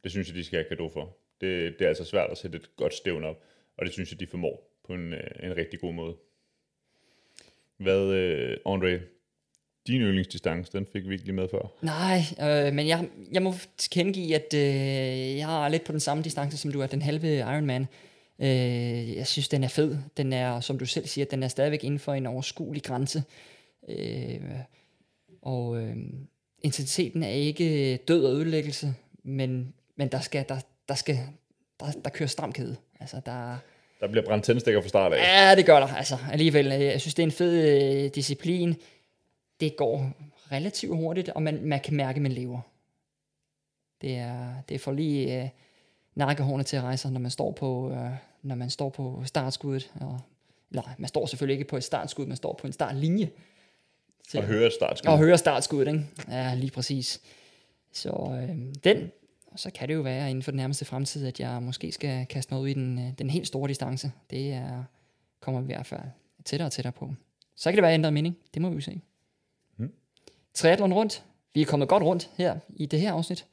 det 0.03 0.11
synes 0.11 0.27
jeg, 0.27 0.35
de 0.35 0.43
skal 0.43 0.57
have 0.57 0.69
kado 0.69 0.89
for. 0.89 1.17
Det, 1.41 1.79
det 1.79 1.85
er 1.85 1.89
altså 1.89 2.05
svært 2.05 2.29
at 2.29 2.37
sætte 2.37 2.57
et 2.57 2.75
godt 2.75 2.93
stævne 2.93 3.27
op, 3.27 3.43
og 3.77 3.85
det 3.85 3.93
synes 3.93 4.11
jeg, 4.11 4.19
de 4.19 4.27
formår 4.27 4.79
på 4.87 4.93
en, 4.93 5.13
øh, 5.13 5.29
en 5.43 5.57
rigtig 5.57 5.79
god 5.79 5.93
måde. 5.93 6.15
Hvad, 7.77 8.13
øh, 8.13 8.57
André, 8.67 8.99
din 9.87 10.01
yndlingsdistance, 10.01 10.71
den 10.71 10.87
fik 10.93 11.07
vi 11.07 11.13
ikke 11.13 11.25
lige 11.25 11.35
med 11.35 11.47
før. 11.51 11.71
Nej, 11.81 12.19
øh, 12.41 12.73
men 12.73 12.87
jeg, 12.87 13.09
jeg 13.31 13.41
må 13.41 13.53
tilkendegive, 13.77 14.35
at 14.35 14.53
øh, 14.53 15.37
jeg 15.37 15.65
er 15.65 15.69
lidt 15.69 15.83
på 15.83 15.91
den 15.91 15.99
samme 15.99 16.23
distance, 16.23 16.57
som 16.57 16.71
du 16.71 16.81
er, 16.81 16.87
den 16.87 17.01
halve 17.01 17.37
Ironman. 17.37 17.87
Øh, 18.43 19.15
jeg 19.15 19.27
synes, 19.27 19.47
den 19.49 19.63
er 19.63 19.67
fed. 19.67 19.97
Den 20.17 20.33
er, 20.33 20.59
som 20.59 20.77
du 20.79 20.85
selv 20.85 21.07
siger, 21.07 21.25
den 21.25 21.43
er 21.43 21.47
stadigvæk 21.47 21.83
inden 21.83 21.99
for 21.99 22.13
en 22.13 22.25
overskuelig 22.25 22.83
grænse. 22.83 23.23
Øh, 23.89 24.41
og 25.41 25.77
øh, 25.81 25.95
intensiteten 26.61 27.23
er 27.23 27.27
ikke 27.29 27.97
død 27.97 28.25
og 28.25 28.31
ødelæggelse, 28.33 28.93
men, 29.23 29.73
men 29.95 30.07
der 30.07 30.19
skal, 30.19 30.45
der, 30.49 30.59
der 30.87 30.95
skal, 30.95 31.19
der, 31.79 31.85
der 32.03 32.09
kører 32.09 32.27
stramkæde. 32.27 32.75
Altså, 32.99 33.21
der, 33.25 33.57
Der 33.99 34.07
bliver 34.07 34.25
brændt 34.25 34.45
tændstikker 34.45 34.81
fra 34.81 34.87
start 34.87 35.13
af. 35.13 35.17
Ja, 35.17 35.55
det 35.55 35.65
gør 35.65 35.79
der. 35.79 35.87
Altså, 35.87 36.17
alligevel. 36.31 36.67
øh, 36.71 36.81
Jeg 36.81 37.01
synes, 37.01 37.13
det 37.15 37.23
er 37.23 37.27
en 37.27 37.31
fed 37.31 37.81
øh, 38.05 38.09
disciplin. 38.15 38.75
Det 39.59 39.75
går 39.75 40.11
relativt 40.51 40.95
hurtigt, 40.97 41.29
og 41.29 41.43
man, 41.43 41.59
man 41.65 41.79
kan 41.79 41.95
mærke, 41.95 42.15
at 42.15 42.21
man 42.21 42.31
lever. 42.31 42.59
Det 44.01 44.15
er, 44.17 44.53
det 44.69 44.81
for 44.81 44.91
lige 44.91 45.43
øh, 45.43 45.49
nakkehårene 46.15 46.63
til 46.63 46.77
at 46.77 46.83
rejse, 46.83 47.11
når 47.11 47.19
man 47.19 47.31
står 47.31 47.51
på, 47.51 47.91
øh, 47.91 48.11
når 48.43 48.55
man 48.55 48.69
står 48.69 48.89
på 48.89 49.21
startskuddet. 49.25 49.91
Og, 50.01 50.19
eller, 50.71 50.83
man 50.97 51.07
står 51.07 51.25
selvfølgelig 51.25 51.53
ikke 51.59 51.69
på 51.69 51.77
et 51.77 51.83
startskud, 51.83 52.25
man 52.25 52.37
står 52.37 52.53
på 52.61 52.67
en 52.67 52.73
startlinje. 52.73 53.29
Til- 54.29 54.39
Og 54.39 54.45
høre 54.45 54.67
et 54.67 54.73
startskud. 54.73 55.09
og 55.11 55.17
høre 55.17 55.37
startskuddet, 55.37 55.93
ikke? 55.93 56.05
Ja, 56.27 56.55
lige 56.55 56.71
præcis. 56.71 57.21
Så 57.91 58.09
øh, 58.49 58.57
den, 58.83 59.11
og 59.51 59.59
så 59.59 59.69
kan 59.71 59.87
det 59.89 59.93
jo 59.95 60.01
være 60.01 60.29
inden 60.29 60.43
for 60.43 60.51
den 60.51 60.57
nærmeste 60.57 60.85
fremtid, 60.85 61.27
at 61.27 61.39
jeg 61.39 61.63
måske 61.63 61.91
skal 61.91 62.25
kaste 62.25 62.51
noget 62.51 62.63
ud 62.63 62.69
i 62.69 62.73
den, 62.73 62.99
øh, 62.99 63.11
den 63.17 63.29
helt 63.29 63.47
store 63.47 63.69
distance. 63.69 64.11
Det 64.29 64.53
er, 64.53 64.83
kommer 65.39 65.61
vi 65.61 65.65
i 65.65 65.75
hvert 65.75 65.85
fald 65.85 66.01
tættere 66.45 66.67
og 66.67 66.71
tættere 66.71 66.91
på. 66.93 67.13
Så 67.55 67.69
kan 67.71 67.75
det 67.77 67.83
være 67.83 67.93
ændret 67.93 68.13
mening. 68.13 68.37
Det 68.53 68.61
må 68.61 68.69
vi 68.69 68.75
jo 68.75 68.81
se. 68.81 69.01
Mm. 69.77 69.93
Triathlon 70.53 70.93
rundt. 70.93 71.23
Vi 71.53 71.61
er 71.61 71.65
kommet 71.65 71.89
godt 71.89 72.03
rundt 72.03 72.29
her 72.37 72.59
i 72.75 72.85
det 72.85 73.01
her 73.01 73.13
afsnit 73.13 73.45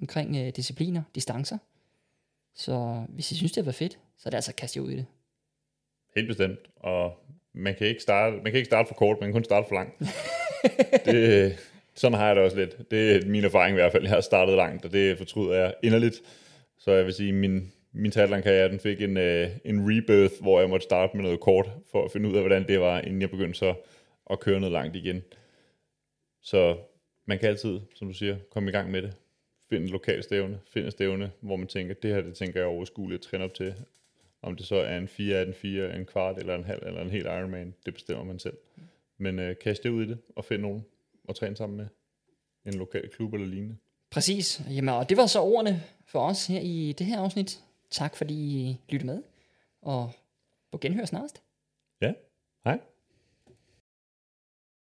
omkring 0.00 0.36
øh, 0.36 0.48
discipliner, 0.56 1.02
distancer. 1.14 1.58
Så 2.54 3.04
hvis 3.08 3.32
I 3.32 3.34
synes, 3.34 3.52
det 3.52 3.56
har 3.62 3.64
været 3.64 3.74
fedt, 3.74 3.98
så 4.22 4.28
er 4.28 4.30
det 4.30 4.36
altså 4.36 4.50
at 4.50 4.56
kaste 4.56 4.82
ud 4.82 4.90
i 4.90 4.96
det. 4.96 5.06
Helt 6.16 6.28
bestemt. 6.28 6.58
Og 6.76 7.18
man 7.54 7.74
kan 7.74 7.86
ikke 7.86 8.02
starte, 8.02 8.36
man 8.36 8.44
kan 8.44 8.54
ikke 8.54 8.66
starte 8.66 8.88
for 8.88 8.94
kort, 8.94 9.16
man 9.20 9.28
kan 9.28 9.32
kun 9.32 9.44
starte 9.44 9.68
for 9.68 9.74
langt. 9.74 10.02
det, 11.06 11.58
sådan 11.94 12.18
har 12.18 12.26
jeg 12.26 12.36
det 12.36 12.44
også 12.44 12.56
lidt. 12.56 12.90
Det 12.90 13.16
er 13.16 13.26
min 13.26 13.44
erfaring 13.44 13.74
i 13.74 13.80
hvert 13.80 13.92
fald. 13.92 14.02
Jeg 14.02 14.12
har 14.12 14.20
startet 14.20 14.56
langt, 14.56 14.84
og 14.84 14.92
det 14.92 15.18
fortryder 15.18 15.54
jeg 15.54 15.74
inderligt. 15.82 16.22
Så 16.78 16.92
jeg 16.92 17.04
vil 17.04 17.14
sige, 17.14 17.32
min, 17.32 17.72
min 17.92 18.10
triathlon-karriere, 18.10 18.68
den 18.68 18.80
fik 18.80 19.00
en, 19.00 19.16
uh, 19.16 19.48
en 19.64 19.80
rebirth, 19.90 20.34
hvor 20.40 20.60
jeg 20.60 20.70
måtte 20.70 20.84
starte 20.84 21.16
med 21.16 21.24
noget 21.24 21.40
kort, 21.40 21.70
for 21.90 22.04
at 22.04 22.12
finde 22.12 22.28
ud 22.28 22.34
af, 22.34 22.40
hvordan 22.42 22.68
det 22.68 22.80
var, 22.80 23.00
inden 23.00 23.20
jeg 23.20 23.30
begyndte 23.30 23.58
så 23.58 23.74
at 24.30 24.40
køre 24.40 24.60
noget 24.60 24.72
langt 24.72 24.96
igen. 24.96 25.22
Så 26.42 26.76
man 27.26 27.38
kan 27.38 27.48
altid, 27.48 27.80
som 27.94 28.08
du 28.08 28.14
siger, 28.14 28.36
komme 28.50 28.68
i 28.68 28.72
gang 28.72 28.90
med 28.90 29.02
det. 29.02 29.16
Find 29.70 29.84
en 29.84 29.90
lokal 29.90 30.22
stævne, 30.22 30.60
find 30.72 30.84
en 30.84 30.90
stævne, 30.90 31.30
hvor 31.40 31.56
man 31.56 31.66
tænker, 31.66 31.94
det 31.94 32.14
her, 32.14 32.20
det 32.20 32.34
tænker 32.34 32.60
jeg 32.60 32.68
overskueligt 32.68 33.18
at 33.18 33.30
træne 33.30 33.44
op 33.44 33.54
til. 33.54 33.74
Om 34.42 34.56
det 34.56 34.66
så 34.66 34.76
er 34.76 34.98
en 34.98 35.08
4 35.08 35.36
af 35.36 35.46
en 35.46 35.54
4, 35.54 35.96
en 35.96 36.06
kvart 36.06 36.38
eller 36.38 36.54
en 36.54 36.64
halv 36.64 36.82
eller 36.86 37.02
en 37.02 37.10
helt 37.10 37.26
Ironman, 37.26 37.74
det 37.86 37.94
bestemmer 37.94 38.24
man 38.24 38.38
selv. 38.38 38.56
Men 39.18 39.38
uh, 39.38 39.56
kast 39.62 39.82
det 39.82 39.90
ud 39.90 40.04
i 40.04 40.08
det, 40.08 40.18
og 40.36 40.44
find 40.44 40.62
nogen 40.62 40.84
at 41.28 41.34
træne 41.34 41.56
sammen 41.56 41.76
med. 41.76 41.86
En 42.66 42.74
lokal 42.74 43.08
klub 43.08 43.34
eller 43.34 43.46
lignende. 43.46 43.76
Præcis. 44.10 44.62
Jamen, 44.70 44.94
og 44.94 45.08
det 45.08 45.16
var 45.16 45.26
så 45.26 45.40
ordene 45.40 45.82
for 46.06 46.20
os 46.20 46.46
her 46.46 46.60
i 46.60 46.94
det 46.98 47.06
her 47.06 47.20
afsnit. 47.20 47.64
Tak 47.90 48.16
fordi 48.16 48.34
I 48.34 48.80
lyttede 48.88 49.12
med, 49.12 49.22
og 49.82 50.12
på 50.72 50.78
genhør 50.78 51.04
snarest. 51.04 51.42
Ja, 52.00 52.12
hej. 52.64 52.78